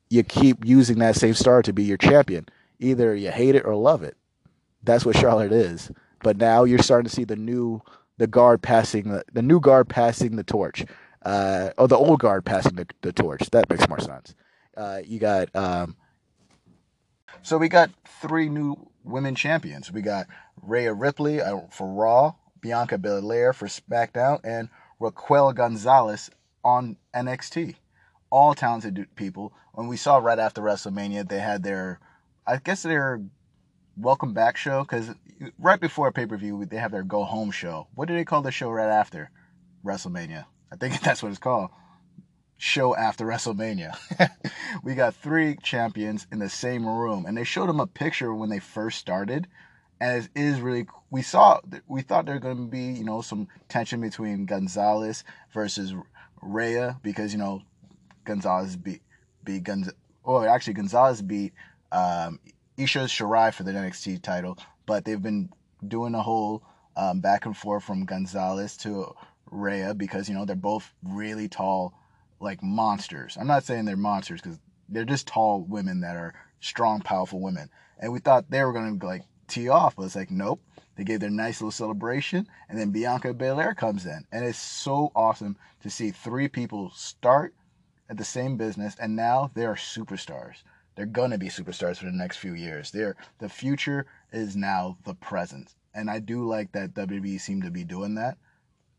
you 0.08 0.22
keep 0.22 0.64
using 0.64 0.98
that 0.98 1.16
same 1.16 1.34
star 1.34 1.62
to 1.62 1.72
be 1.72 1.84
your 1.84 1.98
champion. 1.98 2.46
Either 2.78 3.14
you 3.14 3.30
hate 3.30 3.54
it 3.54 3.64
or 3.66 3.74
love 3.74 4.02
it. 4.02 4.16
That's 4.82 5.04
what 5.04 5.16
Charlotte 5.16 5.52
is. 5.52 5.90
But 6.22 6.36
now 6.36 6.64
you're 6.64 6.78
starting 6.80 7.08
to 7.08 7.14
see 7.14 7.24
the 7.24 7.36
new 7.36 7.82
the 8.18 8.26
guard 8.26 8.62
passing 8.62 9.10
the, 9.10 9.24
the 9.32 9.42
new 9.42 9.60
guard 9.60 9.88
passing 9.88 10.36
the 10.36 10.44
torch. 10.44 10.84
Uh, 11.22 11.70
or 11.76 11.86
the 11.86 11.96
old 11.96 12.18
guard 12.20 12.46
passing 12.46 12.76
the, 12.76 12.86
the 13.02 13.12
torch. 13.12 13.42
That 13.50 13.68
makes 13.68 13.86
more 13.88 14.00
sense. 14.00 14.34
Uh, 14.74 15.00
you 15.04 15.18
got 15.18 15.54
um, 15.54 15.96
so 17.42 17.58
we 17.58 17.68
got 17.68 17.90
three 18.22 18.48
new 18.48 18.76
women 19.04 19.34
champions. 19.34 19.92
We 19.92 20.02
got 20.02 20.26
Rhea 20.62 20.92
Ripley 20.94 21.40
uh, 21.40 21.60
for 21.70 21.92
Raw, 21.92 22.34
Bianca 22.60 22.98
Belair 22.98 23.52
for 23.52 23.66
SmackDown, 23.66 24.40
and 24.44 24.68
Raquel 24.98 25.52
Gonzalez 25.52 26.30
on 26.64 26.96
NXT 27.14 27.76
all 28.30 28.54
talented 28.54 29.06
people. 29.16 29.52
When 29.74 29.88
we 29.88 29.96
saw 29.96 30.16
right 30.18 30.38
after 30.38 30.62
WrestleMania, 30.62 31.28
they 31.28 31.40
had 31.40 31.62
their, 31.62 32.00
I 32.46 32.56
guess 32.56 32.82
their 32.82 33.20
welcome 34.00 34.33
back 34.33 34.57
show 34.57 34.83
because 34.83 35.11
right 35.59 35.80
before 35.80 36.11
pay 36.12 36.26
per 36.26 36.37
view 36.37 36.64
they 36.64 36.76
have 36.76 36.92
their 36.92 37.02
go 37.02 37.25
home 37.25 37.50
show. 37.50 37.87
What 37.95 38.09
do 38.09 38.14
they 38.14 38.25
call 38.25 38.42
the 38.42 38.50
show 38.50 38.71
right 38.71 38.88
after? 38.88 39.30
WrestleMania. 39.85 40.47
I 40.73 40.76
think 40.76 41.00
that's 41.02 41.23
what 41.23 41.30
it's 41.30 41.38
called. 41.38 41.71
Show 42.57 42.95
after 42.95 43.25
WrestleMania. 43.25 43.97
we 44.83 44.95
got 44.95 45.14
three 45.14 45.57
champions 45.62 46.26
in 46.30 46.38
the 46.38 46.50
same 46.50 46.87
room, 46.87 47.25
and 47.26 47.37
they 47.37 47.45
showed 47.45 47.69
them 47.69 47.80
a 47.80 47.87
picture 47.87 48.35
when 48.35 48.50
they 48.50 48.59
first 48.59 48.99
started, 48.99 49.47
As 50.00 50.28
is 50.35 50.61
really. 50.61 50.87
We 51.12 51.23
saw, 51.23 51.59
we 51.88 52.02
thought 52.02 52.26
there 52.26 52.37
were 52.37 52.40
going 52.40 52.57
to 52.59 52.71
be, 52.71 52.85
you 52.85 53.04
know, 53.04 53.21
some 53.21 53.49
tension 53.69 54.00
between 54.00 54.47
Gonzalez 54.47 55.25
versus 55.52 55.92
Rhea 56.40 56.99
because 57.02 57.33
you 57.33 57.38
know 57.38 57.62
Gonzalez 58.25 58.76
beat 58.76 59.02
beat 59.42 59.64
Gonz. 59.64 59.90
Oh, 60.25 60.45
actually, 60.45 60.75
Gonzalez 60.75 61.23
beat 61.23 61.52
um, 61.92 62.38
Io 62.80 62.87
Shirai 62.87 63.52
for 63.52 63.62
the 63.62 63.72
NXT 63.72 64.22
title, 64.22 64.56
but 64.87 65.04
they've 65.04 65.20
been 65.20 65.50
doing 65.87 66.14
a 66.14 66.22
whole 66.22 66.62
um, 66.96 67.20
back 67.20 67.44
and 67.44 67.54
forth 67.54 67.84
from 67.84 68.06
Gonzalez 68.06 68.75
to 68.78 69.14
Rhea 69.50 69.92
because 69.92 70.30
you 70.30 70.34
know 70.34 70.46
they're 70.46 70.56
both 70.56 70.94
really 71.02 71.46
tall, 71.46 71.92
like 72.40 72.62
monsters. 72.62 73.37
I'm 73.38 73.46
not 73.46 73.64
saying 73.64 73.84
they're 73.84 73.99
monsters 73.99 74.40
because 74.40 74.58
they're 74.88 75.04
just 75.04 75.26
tall 75.26 75.60
women 75.60 76.00
that 76.00 76.16
are 76.16 76.32
strong, 76.60 77.00
powerful 77.00 77.40
women. 77.40 77.68
And 77.99 78.14
we 78.14 78.18
thought 78.18 78.50
they 78.50 78.64
were 78.64 78.72
gonna 78.72 78.96
like 79.04 79.25
tee 79.46 79.68
off, 79.68 79.96
but 79.96 80.04
it's 80.04 80.16
like 80.16 80.30
nope. 80.30 80.62
They 80.96 81.04
gave 81.04 81.20
their 81.20 81.28
nice 81.28 81.60
little 81.60 81.72
celebration, 81.72 82.49
and 82.70 82.78
then 82.78 82.92
Bianca 82.92 83.34
Belair 83.34 83.75
comes 83.75 84.06
in, 84.06 84.25
and 84.32 84.42
it's 84.42 84.58
so 84.58 85.12
awesome 85.14 85.58
to 85.82 85.90
see 85.90 86.12
three 86.12 86.49
people 86.49 86.92
start 86.94 87.54
at 88.08 88.16
the 88.16 88.25
same 88.25 88.56
business, 88.56 88.96
and 88.99 89.14
now 89.14 89.50
they 89.54 89.66
are 89.66 89.76
superstars. 89.76 90.62
They're 91.00 91.07
gonna 91.07 91.38
be 91.38 91.49
superstars 91.49 91.97
for 91.97 92.04
the 92.04 92.12
next 92.12 92.37
few 92.37 92.52
years. 92.52 92.90
They're 92.90 93.16
the 93.38 93.49
future 93.49 94.04
is 94.35 94.54
now 94.54 94.99
the 95.07 95.14
present, 95.14 95.75
and 95.95 96.11
I 96.11 96.19
do 96.19 96.47
like 96.47 96.73
that 96.73 96.92
WWE 96.92 97.40
seem 97.40 97.62
to 97.62 97.71
be 97.71 97.85
doing 97.85 98.16
that. 98.16 98.37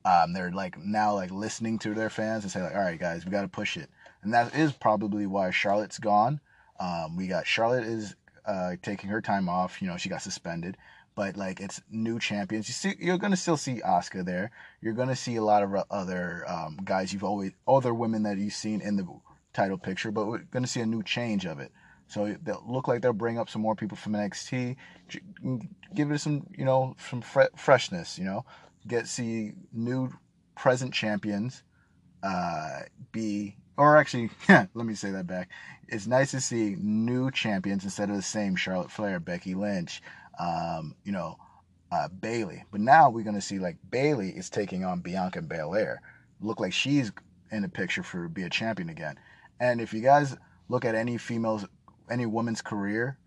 Um, 0.04 0.34
they're 0.34 0.50
like 0.50 0.80
now 0.80 1.14
like 1.14 1.30
listening 1.30 1.78
to 1.78 1.94
their 1.94 2.10
fans 2.10 2.44
and 2.44 2.52
say 2.52 2.64
like, 2.64 2.74
all 2.74 2.82
right, 2.82 3.00
guys, 3.00 3.24
we 3.24 3.30
got 3.30 3.44
to 3.44 3.48
push 3.48 3.78
it, 3.78 3.88
and 4.24 4.34
that 4.34 4.56
is 4.56 4.72
probably 4.72 5.28
why 5.28 5.52
Charlotte's 5.52 6.00
gone. 6.00 6.42
Um, 6.80 7.18
we 7.18 7.28
got 7.28 7.46
Charlotte 7.46 7.84
is 7.84 8.16
uh, 8.48 8.78
taking 8.82 9.12
her 9.12 9.22
time 9.22 9.48
off. 9.48 9.80
You 9.80 9.88
know, 9.88 9.98
she 9.98 10.10
got 10.10 10.24
suspended, 10.24 10.78
but 11.14 11.38
like 11.38 11.60
it's 11.60 11.84
new 11.92 12.18
champions. 12.18 12.68
You 12.68 12.74
see, 12.74 12.96
you're 13.00 13.20
gonna 13.20 13.38
still 13.38 13.58
see 13.58 13.80
Asuka 13.86 14.26
there. 14.26 14.50
You're 14.82 14.96
gonna 14.96 15.16
see 15.16 15.36
a 15.36 15.44
lot 15.44 15.62
of 15.62 15.76
other 15.92 16.50
um, 16.50 16.80
guys 16.84 17.14
you've 17.14 17.24
always, 17.24 17.52
other 17.68 17.94
women 17.94 18.24
that 18.24 18.40
you've 18.40 18.54
seen 18.54 18.82
in 18.82 18.96
the 18.96 19.08
title 19.54 19.78
picture, 19.78 20.10
but 20.10 20.26
we're 20.26 20.40
gonna 20.40 20.66
see 20.66 20.82
a 20.82 20.86
new 20.88 21.04
change 21.04 21.46
of 21.46 21.60
it. 21.60 21.72
So 22.12 22.36
they'll 22.44 22.64
look 22.68 22.90
like 22.90 23.02
they'll 23.02 23.14
bring 23.14 23.40
up 23.40 23.50
some 23.50 23.62
more 23.62 23.74
people 23.74 23.96
from 23.96 24.14
NXT, 24.14 24.76
give 25.96 26.12
it 26.12 26.20
some, 26.20 26.46
you 26.58 26.66
know, 26.66 26.94
some 27.10 27.22
fre- 27.22 27.56
freshness. 27.56 28.20
You 28.20 28.26
know, 28.26 28.46
get 28.86 29.08
see 29.08 29.54
new 29.72 30.12
present 30.56 30.94
champions 30.94 31.64
uh, 32.22 32.82
be, 33.14 33.56
or 33.78 33.96
actually, 33.96 34.30
let 34.50 34.76
me 34.76 34.94
say 34.94 35.12
that 35.12 35.26
back. 35.26 35.50
It's 35.88 36.06
nice 36.06 36.32
to 36.32 36.42
see 36.42 36.76
new 36.78 37.32
champions 37.32 37.86
instead 37.86 38.10
of 38.10 38.18
the 38.18 38.22
same 38.22 38.58
Charlotte 38.58 38.92
Flair, 38.92 39.22
Becky 39.22 39.56
Lynch, 39.56 40.02
um, 40.38 40.96
you 41.06 41.14
know, 41.14 41.38
uh, 41.94 42.10
Bayley. 42.10 42.66
But 42.72 42.82
now 42.82 43.10
we're 43.10 43.24
gonna 43.24 43.40
see 43.40 43.58
like 43.58 43.78
Bayley 43.90 44.32
is 44.32 44.50
taking 44.50 44.84
on 44.84 45.00
Bianca 45.00 45.42
Belair. 45.42 46.02
Look 46.42 46.60
like 46.60 46.74
she's 46.74 47.10
in 47.54 47.62
the 47.62 47.70
picture 47.70 48.04
for 48.04 48.28
be 48.28 48.44
a 48.44 48.50
champion 48.50 48.90
again. 48.90 49.18
And 49.62 49.80
if 49.80 49.94
you 49.94 50.02
guys 50.02 50.36
look 50.68 50.84
at 50.84 50.96
any 50.96 51.18
females 51.18 51.66
any 52.10 52.26
woman's 52.26 52.62
career, 52.62 53.18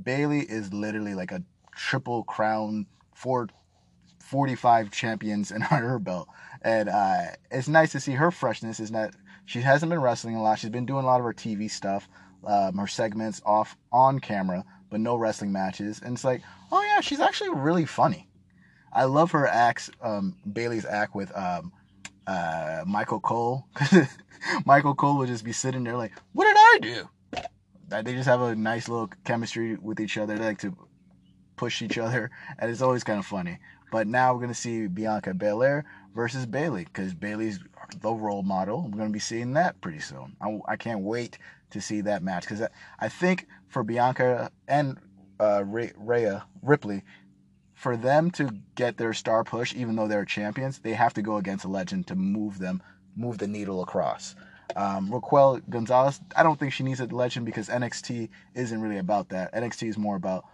Bayley 0.00 0.40
is 0.40 0.72
literally 0.72 1.14
like 1.14 1.32
a 1.32 1.42
triple 1.74 2.24
crown, 2.24 2.86
four, 3.14 3.48
45 4.20 4.90
champions 4.90 5.50
in 5.50 5.60
her 5.60 5.98
belt. 5.98 6.28
And 6.62 6.88
uh, 6.88 7.22
it's 7.50 7.68
nice 7.68 7.92
to 7.92 8.00
see 8.00 8.12
her 8.12 8.30
freshness. 8.30 8.80
Is 8.80 8.90
that 8.90 9.14
she 9.44 9.60
hasn't 9.60 9.90
been 9.90 10.00
wrestling 10.00 10.36
a 10.36 10.42
lot. 10.42 10.58
She's 10.58 10.70
been 10.70 10.86
doing 10.86 11.04
a 11.04 11.06
lot 11.06 11.20
of 11.20 11.24
her 11.24 11.34
TV 11.34 11.70
stuff, 11.70 12.08
um, 12.46 12.78
her 12.78 12.86
segments 12.86 13.42
off 13.44 13.76
on 13.92 14.20
camera, 14.20 14.64
but 14.90 15.00
no 15.00 15.16
wrestling 15.16 15.52
matches. 15.52 16.00
And 16.04 16.14
it's 16.14 16.24
like, 16.24 16.42
oh 16.70 16.82
yeah, 16.82 17.00
she's 17.00 17.20
actually 17.20 17.50
really 17.50 17.84
funny. 17.84 18.28
I 18.92 19.04
love 19.04 19.30
her 19.32 19.46
acts, 19.46 19.90
um, 20.02 20.36
Bayley's 20.52 20.84
act 20.84 21.14
with 21.14 21.36
um, 21.36 21.72
uh, 22.26 22.84
Michael 22.86 23.20
Cole. 23.20 23.66
Michael 24.66 24.94
Cole 24.94 25.18
would 25.18 25.28
just 25.28 25.44
be 25.44 25.52
sitting 25.52 25.84
there 25.84 25.96
like, 25.96 26.12
what 26.32 26.44
did 26.44 26.56
I 26.56 26.78
do? 26.82 27.08
They 28.00 28.14
just 28.14 28.28
have 28.28 28.40
a 28.40 28.54
nice 28.54 28.88
little 28.88 29.10
chemistry 29.24 29.76
with 29.76 30.00
each 30.00 30.16
other. 30.16 30.38
They 30.38 30.44
like 30.44 30.58
to 30.60 30.76
push 31.56 31.82
each 31.82 31.98
other, 31.98 32.30
and 32.58 32.70
it's 32.70 32.82
always 32.82 33.04
kind 33.04 33.18
of 33.18 33.26
funny. 33.26 33.58
But 33.90 34.06
now 34.06 34.32
we're 34.32 34.40
gonna 34.40 34.54
see 34.54 34.86
Bianca 34.86 35.34
Belair 35.34 35.84
versus 36.14 36.46
Bayley 36.46 36.84
because 36.84 37.12
Bayley's 37.12 37.60
the 38.00 38.12
role 38.12 38.42
model. 38.42 38.88
We're 38.90 38.98
gonna 38.98 39.10
be 39.10 39.18
seeing 39.18 39.52
that 39.52 39.80
pretty 39.80 40.00
soon. 40.00 40.34
I, 40.40 40.58
I 40.66 40.76
can't 40.76 41.00
wait 41.00 41.38
to 41.70 41.80
see 41.80 42.00
that 42.02 42.22
match 42.22 42.44
because 42.44 42.62
I, 42.62 42.68
I, 42.98 43.08
think 43.08 43.46
for 43.68 43.82
Bianca 43.82 44.50
and 44.66 44.98
uh, 45.38 45.64
Rhea 45.64 46.44
Ripley, 46.62 47.02
for 47.74 47.96
them 47.96 48.30
to 48.32 48.50
get 48.74 48.96
their 48.96 49.12
star 49.12 49.44
push, 49.44 49.74
even 49.74 49.96
though 49.96 50.08
they're 50.08 50.24
champions, 50.24 50.78
they 50.78 50.92
have 50.92 51.14
to 51.14 51.22
go 51.22 51.36
against 51.36 51.64
a 51.64 51.68
legend 51.68 52.06
to 52.06 52.14
move 52.14 52.58
them, 52.58 52.82
move 53.16 53.38
the 53.38 53.48
needle 53.48 53.82
across. 53.82 54.34
Um, 54.76 55.12
Raquel 55.12 55.60
Gonzalez, 55.68 56.20
I 56.36 56.42
don't 56.42 56.58
think 56.58 56.72
she 56.72 56.82
needs 56.82 57.00
a 57.00 57.06
legend 57.06 57.46
because 57.46 57.68
NXT 57.68 58.28
isn't 58.54 58.80
really 58.80 58.98
about 58.98 59.28
that. 59.30 59.52
NXT 59.54 59.88
is 59.88 59.98
more 59.98 60.16
about 60.16 60.44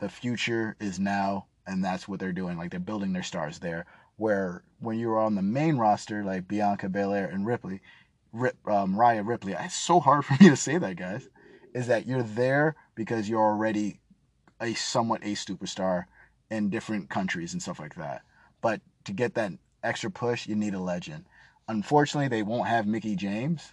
the 0.00 0.08
future 0.08 0.76
is 0.80 0.98
now, 0.98 1.46
and 1.66 1.84
that's 1.84 2.08
what 2.08 2.18
they're 2.18 2.32
doing. 2.32 2.58
Like 2.58 2.70
they're 2.70 2.80
building 2.80 3.12
their 3.12 3.22
stars 3.22 3.58
there. 3.58 3.86
Where 4.16 4.62
when 4.80 4.98
you 4.98 5.08
were 5.08 5.18
on 5.18 5.34
the 5.34 5.42
main 5.42 5.76
roster, 5.76 6.24
like 6.24 6.48
Bianca 6.48 6.88
Belair 6.88 7.26
and 7.26 7.46
Ripley, 7.46 7.80
Rip, 8.32 8.56
um, 8.68 8.98
Rhea 8.98 9.22
Ripley, 9.22 9.52
it's 9.52 9.74
so 9.74 10.00
hard 10.00 10.24
for 10.26 10.34
me 10.42 10.50
to 10.50 10.56
say 10.56 10.78
that, 10.78 10.96
guys. 10.96 11.28
Is 11.74 11.86
that 11.86 12.06
you're 12.06 12.22
there 12.22 12.76
because 12.94 13.28
you're 13.28 13.40
already 13.40 14.00
a 14.60 14.74
somewhat 14.74 15.22
a 15.22 15.34
superstar 15.34 16.04
in 16.50 16.68
different 16.68 17.08
countries 17.08 17.52
and 17.52 17.62
stuff 17.62 17.80
like 17.80 17.94
that. 17.94 18.22
But 18.60 18.80
to 19.04 19.12
get 19.12 19.34
that 19.34 19.52
extra 19.82 20.10
push, 20.10 20.46
you 20.46 20.54
need 20.54 20.74
a 20.74 20.80
legend. 20.80 21.24
Unfortunately, 21.68 22.28
they 22.28 22.42
won't 22.42 22.68
have 22.68 22.86
Mickie 22.86 23.16
James. 23.16 23.72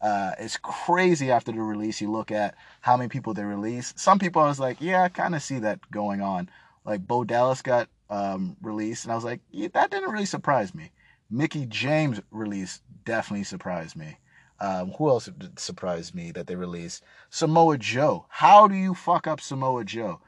Uh, 0.00 0.32
it's 0.38 0.56
crazy 0.56 1.30
after 1.30 1.52
the 1.52 1.60
release. 1.60 2.00
You 2.00 2.10
look 2.10 2.30
at 2.30 2.54
how 2.80 2.96
many 2.96 3.08
people 3.08 3.34
they 3.34 3.44
release. 3.44 3.92
Some 3.96 4.18
people 4.18 4.42
I 4.42 4.48
was 4.48 4.60
like, 4.60 4.80
yeah, 4.80 5.02
I 5.02 5.08
kind 5.08 5.34
of 5.34 5.42
see 5.42 5.58
that 5.60 5.80
going 5.90 6.20
on. 6.20 6.48
Like 6.84 7.06
Bo 7.06 7.24
Dallas 7.24 7.62
got 7.62 7.88
um, 8.10 8.56
released, 8.62 9.04
and 9.04 9.12
I 9.12 9.14
was 9.14 9.24
like, 9.24 9.40
yeah, 9.50 9.68
that 9.74 9.90
didn't 9.90 10.10
really 10.10 10.24
surprise 10.26 10.74
me. 10.74 10.90
Mickie 11.30 11.66
James 11.66 12.20
release 12.30 12.80
definitely 13.04 13.44
surprised 13.44 13.96
me. 13.96 14.18
Um, 14.60 14.92
who 14.92 15.08
else 15.08 15.28
surprised 15.56 16.14
me 16.14 16.32
that 16.32 16.46
they 16.46 16.56
released? 16.56 17.04
Samoa 17.30 17.78
Joe. 17.78 18.26
How 18.28 18.66
do 18.66 18.74
you 18.74 18.94
fuck 18.94 19.26
up 19.26 19.40
Samoa 19.40 19.84
Joe? 19.84 20.20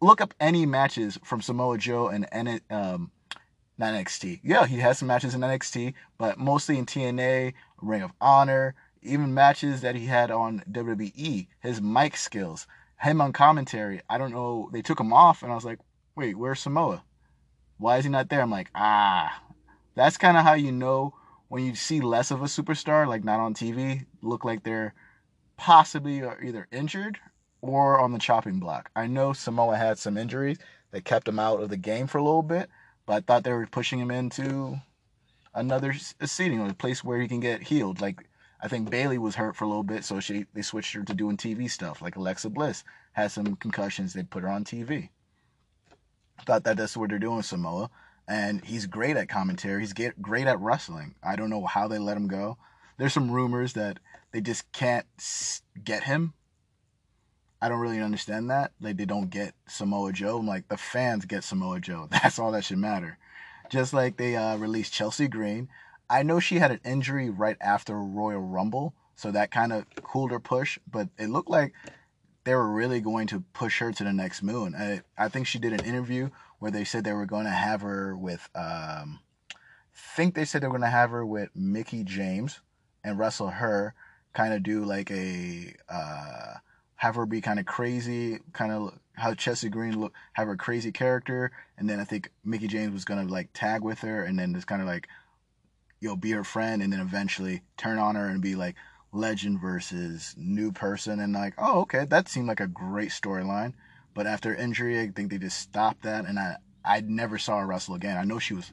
Look 0.00 0.20
up 0.20 0.34
any 0.38 0.66
matches 0.66 1.18
from 1.24 1.40
Samoa 1.40 1.78
Joe 1.78 2.08
and, 2.08 2.26
and 2.32 2.60
um, 2.70 3.10
not 3.78 3.94
NXT. 3.94 4.40
Yeah, 4.42 4.66
he 4.66 4.78
has 4.78 4.98
some 4.98 5.08
matches 5.08 5.34
in 5.34 5.40
NXT, 5.40 5.94
but 6.18 6.38
mostly 6.38 6.78
in 6.78 6.86
TNA, 6.86 7.54
Ring 7.80 8.02
of 8.02 8.12
Honor, 8.20 8.74
even 9.02 9.32
matches 9.34 9.80
that 9.80 9.94
he 9.94 10.06
had 10.06 10.30
on 10.30 10.62
WWE. 10.70 11.46
His 11.60 11.80
mic 11.80 12.16
skills, 12.16 12.66
him 13.00 13.20
on 13.20 13.32
commentary. 13.32 14.02
I 14.10 14.18
don't 14.18 14.32
know. 14.32 14.68
They 14.72 14.82
took 14.82 15.00
him 15.00 15.12
off, 15.12 15.42
and 15.42 15.52
I 15.52 15.54
was 15.54 15.64
like, 15.64 15.78
wait, 16.16 16.36
where's 16.36 16.60
Samoa? 16.60 17.04
Why 17.78 17.98
is 17.98 18.04
he 18.04 18.10
not 18.10 18.28
there? 18.28 18.42
I'm 18.42 18.50
like, 18.50 18.70
ah, 18.74 19.42
that's 19.94 20.18
kind 20.18 20.36
of 20.36 20.42
how 20.42 20.54
you 20.54 20.72
know 20.72 21.14
when 21.48 21.64
you 21.64 21.74
see 21.74 22.00
less 22.00 22.30
of 22.30 22.42
a 22.42 22.46
superstar, 22.46 23.06
like 23.06 23.24
not 23.24 23.40
on 23.40 23.54
TV, 23.54 24.04
look 24.20 24.44
like 24.44 24.64
they're 24.64 24.94
possibly 25.56 26.22
either 26.44 26.66
injured 26.70 27.18
or 27.60 28.00
on 28.00 28.12
the 28.12 28.18
chopping 28.18 28.58
block. 28.60 28.90
I 28.94 29.06
know 29.06 29.32
Samoa 29.32 29.76
had 29.76 29.98
some 29.98 30.16
injuries 30.16 30.58
that 30.90 31.04
kept 31.04 31.28
him 31.28 31.38
out 31.38 31.60
of 31.60 31.70
the 31.70 31.76
game 31.76 32.06
for 32.06 32.18
a 32.18 32.22
little 32.22 32.42
bit, 32.42 32.68
but 33.08 33.14
I 33.14 33.20
thought 33.20 33.42
they 33.42 33.52
were 33.54 33.66
pushing 33.66 33.98
him 33.98 34.10
into 34.10 34.78
another 35.54 35.94
seating 35.94 36.60
or 36.60 36.68
a 36.68 36.74
place 36.74 37.02
where 37.02 37.18
he 37.18 37.26
can 37.26 37.40
get 37.40 37.62
healed. 37.62 38.02
Like 38.02 38.28
I 38.60 38.68
think 38.68 38.90
Bayley 38.90 39.16
was 39.16 39.34
hurt 39.34 39.56
for 39.56 39.64
a 39.64 39.66
little 39.66 39.82
bit, 39.82 40.04
so 40.04 40.20
she 40.20 40.44
they 40.52 40.60
switched 40.60 40.92
her 40.92 41.02
to 41.02 41.14
doing 41.14 41.38
TV 41.38 41.70
stuff. 41.70 42.02
Like 42.02 42.16
Alexa 42.16 42.50
Bliss 42.50 42.84
had 43.12 43.32
some 43.32 43.56
concussions, 43.56 44.12
they 44.12 44.24
put 44.24 44.42
her 44.42 44.48
on 44.50 44.62
TV. 44.62 45.08
Thought 46.44 46.64
that 46.64 46.76
that's 46.76 46.98
what 46.98 47.08
they're 47.08 47.18
doing 47.18 47.38
with 47.38 47.46
Samoa, 47.46 47.88
and 48.28 48.62
he's 48.62 48.86
great 48.86 49.16
at 49.16 49.30
commentary. 49.30 49.80
He's 49.80 49.94
get, 49.94 50.20
great 50.20 50.46
at 50.46 50.60
wrestling. 50.60 51.14
I 51.22 51.34
don't 51.34 51.50
know 51.50 51.64
how 51.64 51.88
they 51.88 51.98
let 51.98 52.16
him 52.16 52.28
go. 52.28 52.58
There's 52.98 53.14
some 53.14 53.30
rumors 53.30 53.72
that 53.72 54.00
they 54.32 54.42
just 54.42 54.70
can't 54.72 55.06
get 55.82 56.04
him 56.04 56.34
I 57.60 57.68
don't 57.68 57.80
really 57.80 58.00
understand 58.00 58.50
that. 58.50 58.72
Like 58.80 58.96
they 58.96 59.04
don't 59.04 59.30
get 59.30 59.54
Samoa 59.66 60.12
Joe. 60.12 60.38
I'm 60.38 60.46
like 60.46 60.68
the 60.68 60.76
fans 60.76 61.24
get 61.24 61.44
Samoa 61.44 61.80
Joe. 61.80 62.08
That's 62.10 62.38
all 62.38 62.52
that 62.52 62.64
should 62.64 62.78
matter. 62.78 63.18
Just 63.70 63.92
like 63.92 64.16
they 64.16 64.36
uh, 64.36 64.56
released 64.56 64.92
Chelsea 64.92 65.28
Green. 65.28 65.68
I 66.08 66.22
know 66.22 66.40
she 66.40 66.58
had 66.58 66.70
an 66.70 66.80
injury 66.84 67.28
right 67.28 67.56
after 67.60 67.98
Royal 67.98 68.40
Rumble, 68.40 68.94
so 69.14 69.30
that 69.30 69.50
kind 69.50 69.72
of 69.72 69.84
cooled 70.02 70.30
her 70.30 70.40
push. 70.40 70.78
But 70.90 71.08
it 71.18 71.28
looked 71.28 71.50
like 71.50 71.74
they 72.44 72.54
were 72.54 72.72
really 72.72 73.00
going 73.00 73.26
to 73.26 73.44
push 73.52 73.80
her 73.80 73.92
to 73.92 74.04
the 74.04 74.12
next 74.12 74.42
moon. 74.42 74.74
I, 74.74 75.02
I 75.18 75.28
think 75.28 75.46
she 75.46 75.58
did 75.58 75.74
an 75.74 75.84
interview 75.84 76.30
where 76.60 76.70
they 76.70 76.84
said 76.84 77.04
they 77.04 77.12
were 77.12 77.26
going 77.26 77.44
to 77.44 77.50
have 77.50 77.82
her 77.82 78.16
with 78.16 78.48
um, 78.54 79.20
think 79.98 80.34
they 80.34 80.44
said 80.44 80.62
they 80.62 80.66
were 80.66 80.78
gonna 80.78 80.90
have 80.90 81.10
her 81.10 81.24
with 81.24 81.50
Mickie 81.54 82.04
James 82.04 82.60
and 83.04 83.18
wrestle 83.18 83.48
her, 83.48 83.94
kind 84.32 84.54
of 84.54 84.62
do 84.62 84.84
like 84.84 85.10
a 85.10 85.74
uh, 85.88 86.54
have 86.98 87.14
her 87.14 87.26
be 87.26 87.40
kind 87.40 87.60
of 87.60 87.64
crazy, 87.64 88.40
kind 88.52 88.72
of 88.72 88.98
how 89.14 89.32
Chelsea 89.32 89.68
Green 89.68 90.00
look, 90.00 90.12
have 90.32 90.48
her 90.48 90.56
crazy 90.56 90.90
character, 90.90 91.52
and 91.76 91.88
then 91.88 92.00
I 92.00 92.04
think 92.04 92.32
Mickie 92.44 92.66
James 92.66 92.92
was 92.92 93.04
gonna 93.04 93.22
like 93.22 93.50
tag 93.54 93.82
with 93.82 94.00
her, 94.00 94.24
and 94.24 94.36
then 94.36 94.52
just 94.52 94.66
kind 94.66 94.82
of 94.82 94.88
like, 94.88 95.08
you 96.00 96.08
know, 96.08 96.16
be 96.16 96.32
her 96.32 96.42
friend, 96.42 96.82
and 96.82 96.92
then 96.92 97.00
eventually 97.00 97.62
turn 97.76 97.98
on 97.98 98.16
her 98.16 98.26
and 98.26 98.42
be 98.42 98.56
like 98.56 98.74
legend 99.12 99.60
versus 99.60 100.34
new 100.36 100.72
person, 100.72 101.20
and 101.20 101.34
like, 101.34 101.54
oh, 101.56 101.82
okay, 101.82 102.04
that 102.06 102.28
seemed 102.28 102.48
like 102.48 102.60
a 102.60 102.66
great 102.66 103.10
storyline. 103.10 103.74
But 104.12 104.26
after 104.26 104.52
injury, 104.52 105.00
I 105.00 105.08
think 105.08 105.30
they 105.30 105.38
just 105.38 105.60
stopped 105.60 106.02
that, 106.02 106.26
and 106.26 106.36
I 106.36 106.56
I 106.84 107.00
never 107.00 107.38
saw 107.38 107.60
her 107.60 107.66
wrestle 107.66 107.94
again. 107.94 108.16
I 108.16 108.24
know 108.24 108.40
she 108.40 108.54
was 108.54 108.72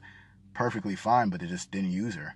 perfectly 0.52 0.96
fine, 0.96 1.28
but 1.28 1.40
they 1.40 1.46
just 1.46 1.70
didn't 1.70 1.92
use 1.92 2.16
her. 2.16 2.34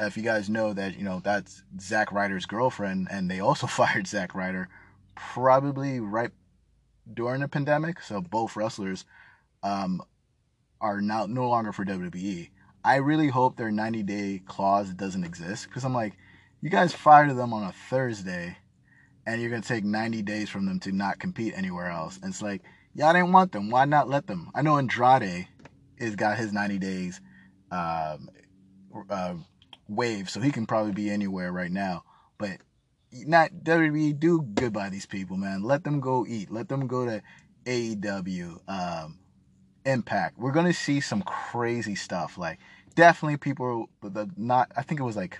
If 0.00 0.16
you 0.16 0.22
guys 0.22 0.48
know 0.48 0.72
that, 0.72 0.96
you 0.96 1.04
know, 1.04 1.20
that's 1.22 1.64
Zack 1.78 2.12
Ryder's 2.12 2.46
girlfriend, 2.46 3.08
and 3.10 3.30
they 3.30 3.40
also 3.40 3.66
fired 3.80 4.06
Zack 4.06 4.34
Ryder 4.34 4.70
probably 5.34 6.00
right 6.00 6.30
during 7.12 7.40
the 7.40 7.48
pandemic. 7.48 8.00
So 8.02 8.20
both 8.20 8.56
wrestlers 8.56 9.04
um, 9.62 10.02
are 10.80 11.00
now 11.00 11.26
no 11.26 11.48
longer 11.48 11.72
for 11.72 11.84
WWE. 11.84 12.50
I 12.84 12.96
really 12.96 13.28
hope 13.28 13.56
their 13.56 13.70
90 13.70 14.02
day 14.04 14.42
clause 14.46 14.90
doesn't 14.94 15.24
exist 15.24 15.66
because 15.68 15.84
I'm 15.84 15.94
like, 15.94 16.14
you 16.60 16.70
guys 16.70 16.92
fired 16.92 17.36
them 17.36 17.52
on 17.52 17.64
a 17.64 17.72
Thursday 17.72 18.56
and 19.26 19.40
you're 19.40 19.50
going 19.50 19.62
to 19.62 19.68
take 19.68 19.84
90 19.84 20.22
days 20.22 20.48
from 20.48 20.66
them 20.66 20.80
to 20.80 20.92
not 20.92 21.18
compete 21.18 21.54
anywhere 21.56 21.90
else. 21.90 22.18
And 22.22 22.32
it's 22.32 22.42
like, 22.42 22.62
y'all 22.94 23.12
didn't 23.12 23.32
want 23.32 23.52
them. 23.52 23.70
Why 23.70 23.84
not 23.84 24.08
let 24.08 24.26
them? 24.26 24.50
I 24.54 24.62
know 24.62 24.78
Andrade 24.78 25.48
has 25.98 26.16
got 26.16 26.38
his 26.38 26.52
90 26.52 26.78
days 26.78 27.20
um, 27.70 28.30
uh, 29.10 29.34
wave, 29.88 30.30
so 30.30 30.40
he 30.40 30.50
can 30.50 30.66
probably 30.66 30.92
be 30.92 31.10
anywhere 31.10 31.52
right 31.52 31.70
now. 31.70 32.04
But 32.38 32.58
not 33.12 33.50
WWE, 33.62 34.18
do 34.18 34.42
good 34.42 34.72
by 34.72 34.88
these 34.88 35.06
people, 35.06 35.36
man. 35.36 35.62
Let 35.62 35.84
them 35.84 36.00
go 36.00 36.26
eat. 36.26 36.50
Let 36.50 36.68
them 36.68 36.86
go 36.86 37.04
to 37.04 37.22
AEW, 37.64 38.60
um, 38.68 39.18
Impact. 39.84 40.38
We're 40.38 40.52
gonna 40.52 40.72
see 40.72 41.00
some 41.00 41.22
crazy 41.22 41.94
stuff. 41.94 42.36
Like 42.36 42.58
definitely 42.94 43.38
people, 43.38 43.88
the 44.02 44.28
not. 44.36 44.70
I 44.76 44.82
think 44.82 45.00
it 45.00 45.04
was 45.04 45.16
like 45.16 45.38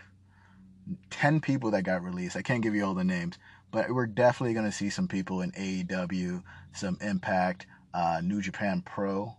ten 1.11 1.41
people 1.41 1.71
that 1.73 1.83
got 1.83 2.03
released. 2.03 2.37
I 2.37 2.43
can't 2.43 2.63
give 2.63 2.75
you 2.75 2.85
all 2.85 2.95
the 2.95 3.05
names, 3.05 3.39
but 3.71 3.91
we're 3.91 4.07
definitely 4.07 4.55
gonna 4.55 4.73
see 4.73 4.89
some 4.91 5.09
people 5.09 5.43
in 5.43 5.53
AEW, 5.53 6.43
some 6.73 6.97
Impact, 7.01 7.67
uh, 7.93 8.21
New 8.23 8.41
Japan 8.41 8.83
Pro. 8.83 9.37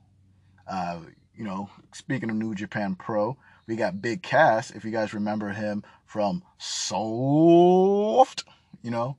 Uh, 0.68 1.00
you 1.36 1.44
know, 1.44 1.70
speaking 1.94 2.30
of 2.30 2.36
New 2.36 2.54
Japan 2.54 2.96
Pro, 2.96 3.38
we 3.70 3.76
got 3.76 4.02
Big 4.02 4.24
Cass, 4.24 4.72
if 4.72 4.84
you 4.84 4.90
guys 4.90 5.14
remember 5.14 5.50
him 5.50 5.84
from 6.06 6.44
Soft, 6.58 8.44
you 8.82 8.90
know, 8.90 9.16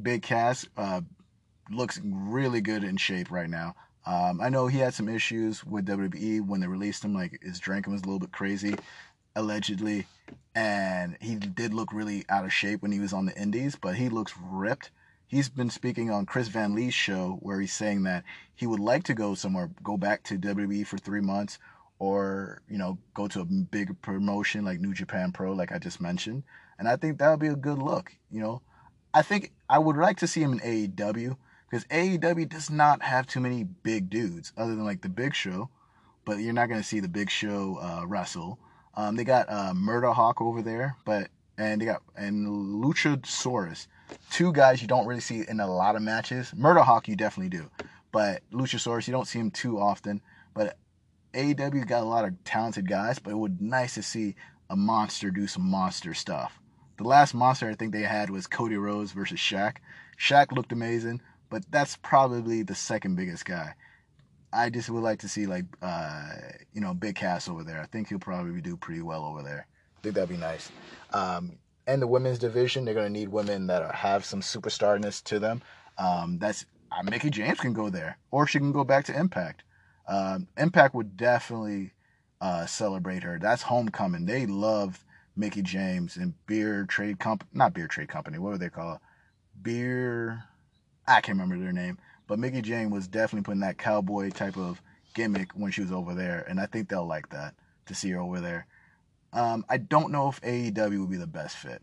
Big 0.00 0.22
Cass 0.22 0.66
uh, 0.78 1.02
looks 1.70 2.00
really 2.02 2.62
good 2.62 2.82
in 2.82 2.96
shape 2.96 3.30
right 3.30 3.50
now. 3.50 3.74
Um, 4.06 4.40
I 4.40 4.48
know 4.48 4.66
he 4.66 4.78
had 4.78 4.94
some 4.94 5.10
issues 5.10 5.62
with 5.62 5.86
WWE 5.86 6.46
when 6.46 6.60
they 6.60 6.66
released 6.66 7.04
him, 7.04 7.12
like 7.12 7.38
his 7.42 7.60
drinking 7.60 7.92
was 7.92 8.00
a 8.00 8.06
little 8.06 8.18
bit 8.18 8.32
crazy, 8.32 8.76
allegedly, 9.36 10.06
and 10.54 11.18
he 11.20 11.34
did 11.34 11.74
look 11.74 11.92
really 11.92 12.24
out 12.30 12.46
of 12.46 12.52
shape 12.54 12.80
when 12.80 12.92
he 12.92 12.98
was 12.98 13.12
on 13.12 13.26
the 13.26 13.36
Indies, 13.36 13.76
but 13.76 13.94
he 13.94 14.08
looks 14.08 14.32
ripped 14.42 14.90
he's 15.30 15.48
been 15.48 15.70
speaking 15.70 16.10
on 16.10 16.26
Chris 16.26 16.48
Van 16.48 16.74
Vliet's 16.74 16.94
show 16.94 17.38
where 17.40 17.60
he's 17.60 17.72
saying 17.72 18.02
that 18.02 18.24
he 18.56 18.66
would 18.66 18.80
like 18.80 19.04
to 19.04 19.14
go 19.14 19.34
somewhere, 19.34 19.70
go 19.82 19.96
back 19.96 20.24
to 20.24 20.36
WWE 20.36 20.84
for 20.84 20.98
three 20.98 21.20
months, 21.20 21.58
or 22.00 22.62
you 22.68 22.78
know, 22.78 22.98
go 23.14 23.28
to 23.28 23.40
a 23.40 23.44
big 23.44 24.00
promotion 24.02 24.64
like 24.64 24.80
New 24.80 24.94
Japan 24.94 25.30
Pro, 25.30 25.52
like 25.52 25.70
I 25.70 25.78
just 25.78 26.00
mentioned. 26.00 26.42
And 26.78 26.88
I 26.88 26.96
think 26.96 27.18
that 27.18 27.30
would 27.30 27.38
be 27.38 27.48
a 27.48 27.54
good 27.54 27.78
look. 27.78 28.12
You 28.30 28.40
know, 28.40 28.62
I 29.14 29.22
think 29.22 29.52
I 29.68 29.78
would 29.78 29.96
like 29.96 30.16
to 30.18 30.26
see 30.26 30.42
him 30.42 30.54
in 30.54 30.60
AEW 30.60 31.36
because 31.70 31.84
AEW 31.84 32.48
does 32.48 32.70
not 32.70 33.02
have 33.02 33.26
too 33.26 33.38
many 33.38 33.64
big 33.64 34.10
dudes 34.10 34.52
other 34.56 34.74
than 34.74 34.84
like 34.84 35.02
the 35.02 35.10
Big 35.10 35.34
Show, 35.34 35.68
but 36.24 36.38
you're 36.38 36.54
not 36.54 36.70
gonna 36.70 36.82
see 36.82 37.00
the 37.00 37.08
Big 37.08 37.30
Show 37.30 37.78
uh, 37.80 38.06
wrestle. 38.06 38.58
Um, 38.94 39.14
they 39.14 39.24
got 39.24 39.50
uh, 39.50 39.74
Murder 39.74 40.10
Hawk 40.10 40.40
over 40.40 40.62
there, 40.62 40.96
but 41.04 41.28
and 41.58 41.80
they 41.80 41.84
got 41.84 42.02
and 42.16 42.82
Luchasaurus 42.82 43.86
two 44.30 44.52
guys 44.52 44.80
you 44.80 44.88
don't 44.88 45.06
really 45.06 45.20
see 45.20 45.44
in 45.46 45.60
a 45.60 45.70
lot 45.70 45.96
of 45.96 46.02
matches. 46.02 46.52
Murder 46.56 46.80
Hawk 46.80 47.08
you 47.08 47.14
definitely 47.14 47.50
do, 47.50 47.70
but 48.10 48.42
Luchasaurus 48.52 49.06
you 49.06 49.12
don't 49.12 49.28
see 49.28 49.38
him 49.38 49.50
too 49.50 49.78
often. 49.78 50.22
But 50.54 50.78
AEW 51.34 51.86
got 51.86 52.02
a 52.02 52.06
lot 52.06 52.24
of 52.24 52.42
talented 52.44 52.88
guys, 52.88 53.18
but 53.18 53.30
it 53.30 53.36
would 53.36 53.58
be 53.58 53.64
nice 53.64 53.94
to 53.94 54.02
see 54.02 54.34
a 54.68 54.76
monster 54.76 55.30
do 55.30 55.46
some 55.46 55.68
monster 55.68 56.14
stuff. 56.14 56.60
The 56.96 57.04
last 57.04 57.34
monster 57.34 57.68
I 57.68 57.74
think 57.74 57.92
they 57.92 58.02
had 58.02 58.30
was 58.30 58.46
Cody 58.46 58.76
Rhodes 58.76 59.12
versus 59.12 59.38
Shaq. 59.38 59.76
Shaq 60.18 60.52
looked 60.52 60.72
amazing, 60.72 61.20
but 61.48 61.64
that's 61.70 61.96
probably 61.96 62.62
the 62.62 62.74
second 62.74 63.16
biggest 63.16 63.44
guy. 63.44 63.74
I 64.52 64.70
just 64.70 64.90
would 64.90 65.02
like 65.02 65.20
to 65.20 65.28
see 65.28 65.46
like 65.46 65.64
uh, 65.80 66.32
you 66.72 66.80
know 66.80 66.94
Big 66.94 67.16
Cass 67.16 67.48
over 67.48 67.64
there. 67.64 67.80
I 67.80 67.86
think 67.86 68.08
he'll 68.08 68.18
probably 68.18 68.60
do 68.60 68.76
pretty 68.76 69.02
well 69.02 69.24
over 69.24 69.42
there. 69.42 69.66
I 69.98 70.00
think 70.02 70.14
that'd 70.14 70.28
be 70.28 70.36
nice. 70.36 70.70
Um, 71.12 71.58
and 71.86 72.02
the 72.02 72.06
women's 72.06 72.38
division, 72.38 72.84
they're 72.84 72.94
to 72.94 73.10
need 73.10 73.28
women 73.28 73.66
that 73.68 73.82
are, 73.82 73.92
have 73.92 74.24
some 74.24 74.40
superstarness 74.40 75.22
to 75.24 75.38
them. 75.38 75.62
Um, 75.98 76.38
that's 76.38 76.66
uh, 76.92 77.02
Mickie 77.02 77.30
James 77.30 77.60
can 77.60 77.72
go 77.72 77.90
there, 77.90 78.18
or 78.30 78.46
she 78.46 78.58
can 78.58 78.72
go 78.72 78.84
back 78.84 79.04
to 79.06 79.18
Impact. 79.18 79.62
Um, 80.10 80.48
Impact 80.58 80.94
would 80.94 81.16
definitely 81.16 81.92
uh, 82.40 82.66
celebrate 82.66 83.22
her. 83.22 83.38
That's 83.38 83.62
homecoming. 83.62 84.26
They 84.26 84.44
love 84.44 85.04
Mickie 85.36 85.62
James 85.62 86.16
and 86.16 86.34
Beer 86.46 86.84
Trade 86.84 87.20
Company, 87.20 87.48
not 87.54 87.74
Beer 87.74 87.86
Trade 87.86 88.08
Company. 88.08 88.38
What 88.38 88.52
would 88.52 88.60
they 88.60 88.68
call 88.68 88.94
it? 88.94 89.00
Beer. 89.62 90.42
I 91.06 91.20
can't 91.20 91.38
remember 91.38 91.62
their 91.62 91.72
name, 91.72 91.98
but 92.26 92.38
Mickie 92.40 92.60
James 92.60 92.92
was 92.92 93.08
definitely 93.08 93.44
putting 93.44 93.60
that 93.60 93.78
cowboy 93.78 94.30
type 94.30 94.56
of 94.56 94.82
gimmick 95.14 95.52
when 95.54 95.70
she 95.70 95.80
was 95.80 95.92
over 95.92 96.14
there, 96.14 96.44
and 96.48 96.60
I 96.60 96.66
think 96.66 96.88
they'll 96.88 97.06
like 97.06 97.28
that 97.30 97.54
to 97.86 97.94
see 97.94 98.10
her 98.10 98.20
over 98.20 98.40
there. 98.40 98.66
Um, 99.32 99.64
I 99.68 99.76
don't 99.76 100.10
know 100.10 100.28
if 100.28 100.40
AEW 100.40 101.00
would 101.00 101.10
be 101.10 101.16
the 101.16 101.26
best 101.26 101.56
fit 101.56 101.82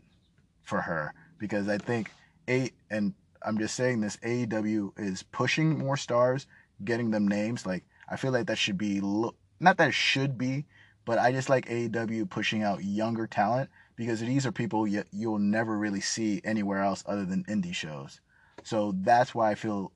for 0.62 0.82
her 0.82 1.14
because 1.38 1.66
I 1.68 1.78
think 1.78 2.10
a 2.48 2.70
and 2.90 3.14
I'm 3.42 3.58
just 3.58 3.74
saying 3.74 4.00
this 4.00 4.18
AEW 4.18 4.92
is 4.98 5.22
pushing 5.22 5.78
more 5.78 5.96
stars, 5.96 6.46
getting 6.84 7.10
them 7.10 7.26
names. 7.26 7.64
Like 7.64 7.84
I 8.10 8.16
feel 8.16 8.32
like 8.32 8.46
that 8.46 8.58
should 8.58 8.78
be 8.78 9.00
not 9.00 9.76
that 9.76 9.88
it 9.88 9.94
should 9.94 10.38
be, 10.38 10.66
but 11.04 11.18
I 11.18 11.32
just 11.32 11.48
like 11.48 11.68
AEW 11.68 12.28
pushing 12.30 12.62
out 12.62 12.84
younger 12.84 13.26
talent 13.26 13.70
because 13.96 14.20
these 14.20 14.46
are 14.46 14.52
people 14.52 14.86
you, 14.86 15.04
you'll 15.10 15.38
never 15.38 15.76
really 15.76 16.00
see 16.00 16.40
anywhere 16.44 16.82
else 16.82 17.02
other 17.06 17.24
than 17.24 17.44
indie 17.44 17.74
shows. 17.74 18.20
So 18.62 18.94
that's 19.00 19.34
why 19.34 19.50
I 19.50 19.54
feel 19.54 19.92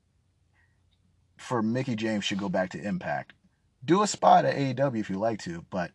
for 1.36 1.62
Mickie 1.62 1.96
James 1.96 2.24
should 2.24 2.38
go 2.38 2.48
back 2.48 2.70
to 2.70 2.82
Impact. 2.82 3.32
Do 3.84 4.02
a 4.02 4.06
spot 4.06 4.44
at 4.44 4.56
AEW 4.56 5.00
if 5.00 5.10
you 5.10 5.18
like 5.18 5.40
to, 5.40 5.64
but 5.70 5.90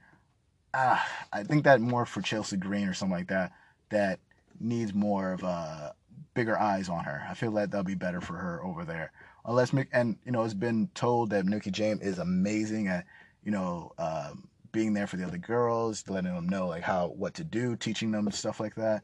uh, 0.73 0.99
I 1.31 1.43
think 1.43 1.63
that 1.63 1.81
more 1.81 2.05
for 2.05 2.21
Chelsea 2.21 2.57
Green 2.57 2.87
or 2.87 2.93
something 2.93 3.17
like 3.17 3.29
that 3.29 3.51
that 3.89 4.19
needs 4.59 4.93
more 4.93 5.31
of 5.33 5.43
a 5.43 5.47
uh, 5.47 5.91
bigger 6.33 6.57
eyes 6.57 6.89
on 6.89 7.03
her. 7.05 7.25
I 7.29 7.33
feel 7.33 7.51
like 7.51 7.71
that'll 7.71 7.83
be 7.83 7.95
better 7.95 8.21
for 8.21 8.33
her 8.33 8.63
over 8.63 8.85
there. 8.85 9.11
Unless 9.47 9.73
and 9.93 10.17
you 10.25 10.31
know 10.33 10.43
it's 10.43 10.53
been 10.53 10.89
told 10.93 11.29
that 11.29 11.45
Mickie 11.45 11.71
James 11.71 12.01
is 12.01 12.19
amazing 12.19 12.89
at 12.89 13.05
you 13.43 13.51
know 13.51 13.93
um, 13.97 14.49
being 14.73 14.93
there 14.93 15.07
for 15.07 15.15
the 15.15 15.25
other 15.25 15.37
girls, 15.37 16.03
letting 16.09 16.35
them 16.35 16.49
know 16.49 16.67
like 16.67 16.83
how 16.83 17.07
what 17.07 17.33
to 17.35 17.45
do, 17.45 17.75
teaching 17.77 18.11
them 18.11 18.29
stuff 18.31 18.59
like 18.59 18.75
that. 18.75 19.03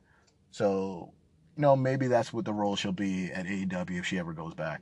So 0.51 1.13
you 1.55 1.61
know 1.61 1.77
maybe 1.77 2.07
that's 2.07 2.33
what 2.33 2.43
the 2.43 2.53
role 2.53 2.75
she'll 2.75 2.91
be 2.91 3.31
at 3.31 3.45
AEW 3.45 3.99
if 3.99 4.05
she 4.05 4.19
ever 4.19 4.33
goes 4.33 4.53
back. 4.53 4.81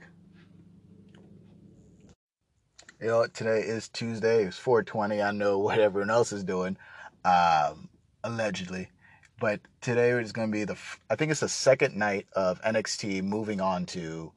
You 2.99 3.07
know, 3.07 3.27
today 3.27 3.61
is 3.61 3.87
Tuesday. 3.89 4.43
It's 4.43 4.57
420. 4.57 5.21
I 5.21 5.31
know 5.31 5.57
what 5.57 5.79
everyone 5.79 6.11
else 6.11 6.31
is 6.31 6.43
doing, 6.43 6.77
um, 7.25 7.89
allegedly. 8.23 8.89
But 9.39 9.59
today 9.81 10.11
is 10.11 10.31
going 10.31 10.49
to 10.49 10.51
be 10.51 10.65
the, 10.65 10.77
I 11.09 11.15
think 11.15 11.31
it's 11.31 11.39
the 11.39 11.49
second 11.49 11.95
night 11.95 12.27
of 12.33 12.61
NXT 12.61 13.23
moving 13.23 13.59
on 13.59 13.87
to 13.87 14.31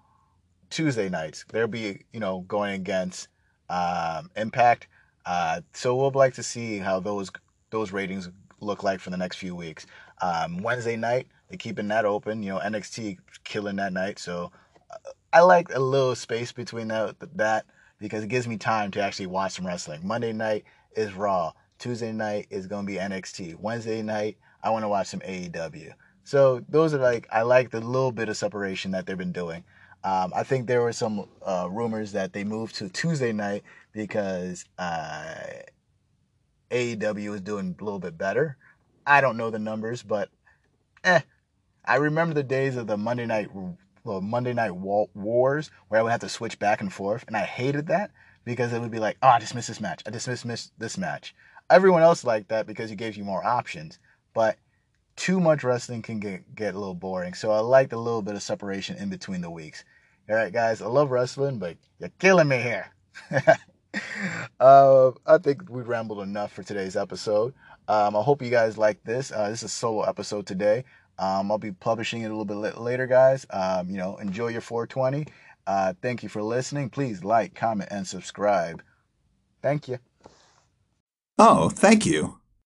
Tuesday 0.71 1.09
nights. 1.09 1.45
They'll 1.51 1.67
be, 1.67 2.05
you 2.13 2.21
know, 2.21 2.41
going 2.41 2.75
against 2.75 3.29
um, 3.71 4.31
Impact. 4.37 4.89
Uh, 5.27 5.61
so 5.73 5.97
we'll 5.97 6.11
like 6.11 6.35
to 6.35 6.43
see 6.43 6.79
how 6.79 7.01
those 7.01 7.31
those 7.71 7.93
ratings 7.93 8.29
look 8.61 8.83
like 8.83 9.01
for 9.01 9.11
the 9.11 9.17
next 9.17 9.37
few 9.37 9.55
weeks. 9.55 9.87
Um, 10.23 10.63
Wednesday 10.63 10.97
night, 10.97 11.29
they're 11.49 11.59
keeping 11.59 11.89
that 11.89 12.05
open. 12.05 12.43
You 12.43 12.55
know, 12.55 12.59
NXT 12.61 13.19
killing 13.45 13.77
that 13.77 13.93
night. 13.93 14.19
So 14.19 14.53
uh, 14.91 15.11
I 15.33 15.41
like 15.41 15.75
a 15.75 15.81
little 15.81 16.15
space 16.15 16.53
between 16.53 16.89
that, 16.89 17.17
that 17.37 17.67
because 17.99 18.23
it 18.23 18.29
gives 18.29 18.47
me 18.47 18.57
time 18.57 18.91
to 18.93 19.03
actually 19.03 19.27
watch 19.27 19.53
some 19.53 19.67
wrestling. 19.67 20.07
Monday 20.07 20.33
night 20.33 20.65
is 20.97 21.15
Raw. 21.15 21.53
Tuesday 21.79 22.13
night 22.13 22.47
is 22.51 22.67
going 22.67 22.87
to 22.87 22.93
be 22.93 22.99
NXT. 22.99 23.59
Wednesday 23.59 24.03
night, 24.03 24.39
I 24.63 24.71
want 24.71 24.85
to 24.85 24.89
watch 24.89 25.09
some 25.09 25.21
AEW. 25.21 25.93
So 26.25 26.65
those 26.69 26.95
are 26.95 26.99
like, 26.99 27.29
I 27.31 27.43
like 27.43 27.71
the 27.71 27.81
little 27.81 28.13
bit 28.13 28.29
of 28.29 28.37
separation 28.37 28.93
that 28.93 29.07
they've 29.07 29.19
been 29.19 29.33
doing. 29.33 29.65
Um, 30.05 30.33
I 30.37 30.43
think 30.43 30.67
there 30.67 30.83
were 30.83 30.93
some 30.93 31.27
uh, 31.45 31.67
rumors 31.71 32.13
that 32.13 32.35
they 32.35 32.45
moved 32.45 32.77
to 32.77 32.91
Tuesday 32.91 33.33
night 33.33 33.65
because 33.93 34.67
uh, 34.79 35.35
AEW 36.71 37.35
is 37.35 37.41
doing 37.41 37.75
a 37.79 37.85
little 37.85 37.99
bit 37.99 38.19
better. 38.19 38.59
I 39.07 39.23
don't 39.23 39.39
know 39.39 39.51
the 39.51 39.59
numbers, 39.59 40.03
but 40.03 40.29
eh. 41.05 41.21
I 41.87 41.97
remember 41.97 42.35
the 42.35 42.43
days 42.43 42.77
of 42.77 42.87
the 42.87 42.97
Monday 42.97 43.27
night 43.27 43.49
well, 44.05 44.21
Monday 44.21 44.53
night 44.53 44.73
wars 44.73 45.71
where 45.89 45.99
I 45.99 46.03
would 46.03 46.13
have 46.13 46.21
to 46.21 46.29
switch 46.29 46.59
back 46.59 46.81
and 46.81 46.93
forth, 46.93 47.25
and 47.27 47.37
I 47.37 47.45
hated 47.45 47.87
that 47.87 48.11
because 48.45 48.73
it 48.73 48.81
would 48.81 48.91
be 48.91 48.99
like, 48.99 49.17
oh, 49.23 49.29
I 49.29 49.39
just 49.39 49.55
missed 49.55 49.69
this 49.69 49.81
match. 49.81 50.03
I 50.07 50.11
just 50.11 50.45
missed 50.45 50.73
this 50.79 50.99
match. 50.99 51.35
Everyone 51.71 52.03
else 52.03 52.25
liked 52.25 52.51
that 52.51 52.67
because 52.67 52.91
it 52.91 52.97
gave 52.97 53.17
you 53.17 53.25
more 53.25 53.45
options, 53.45 53.99
but 54.35 54.59
too 55.17 55.41
much 55.41 55.65
wrestling 55.65 56.03
can 56.03 56.21
get 56.21 56.55
get 56.55 56.75
a 56.75 56.79
little 56.79 56.95
boring. 56.95 57.35
So 57.35 57.51
I 57.51 57.61
liked 57.61 57.93
a 57.93 57.99
little 57.99 58.23
bit 58.23 58.35
of 58.35 58.43
separation 58.43 58.97
in 58.97 59.09
between 59.09 59.41
the 59.41 59.51
weeks. 59.51 59.85
All 60.29 60.37
right, 60.37 60.53
guys, 60.53 60.81
I 60.81 60.87
love 60.87 61.11
wrestling, 61.11 61.59
but 61.59 61.77
you're 61.99 62.09
killing 62.19 62.49
me 62.49 62.57
here. 62.57 62.91
uh, 64.61 65.11
I 65.27 65.39
think 65.39 65.69
we 65.69 65.83
rambled 65.83 66.21
enough 66.21 66.53
for 66.53 66.63
today's 66.63 66.97
episode. 66.97 67.53
Um, 67.89 68.17
I 68.17 68.23
hope 68.23 68.41
you 68.41 68.49
guys 68.49 68.79
like 68.79 69.05
this. 69.05 69.31
Uh, 69.31 69.51
this 69.51 69.59
is 69.59 69.65
a 69.65 69.69
solo 69.69 70.03
episode 70.03 70.47
today. 70.47 70.85
Um, 71.19 71.51
I'll 71.51 71.59
be 71.59 71.73
publishing 71.73 72.23
it 72.23 72.31
a 72.31 72.35
little 72.35 72.47
bit 72.47 72.79
later, 72.79 73.07
guys. 73.07 73.47
Um, 73.51 73.91
you 73.91 73.99
know, 73.99 74.17
enjoy 74.17 74.49
your 74.49 74.63
420. 74.63 75.27
Uh, 75.67 75.93
thank 76.01 76.23
you 76.23 76.31
for 76.31 76.43
listening. 76.43 76.89
Please 76.89 77.23
like, 77.23 77.55
comment, 77.55 77.91
and 77.93 78.07
subscribe. 78.07 78.83
Thank 79.61 79.89
you. 79.89 79.99
Oh, 81.39 81.69
thank 81.69 82.07
you. 82.07 82.39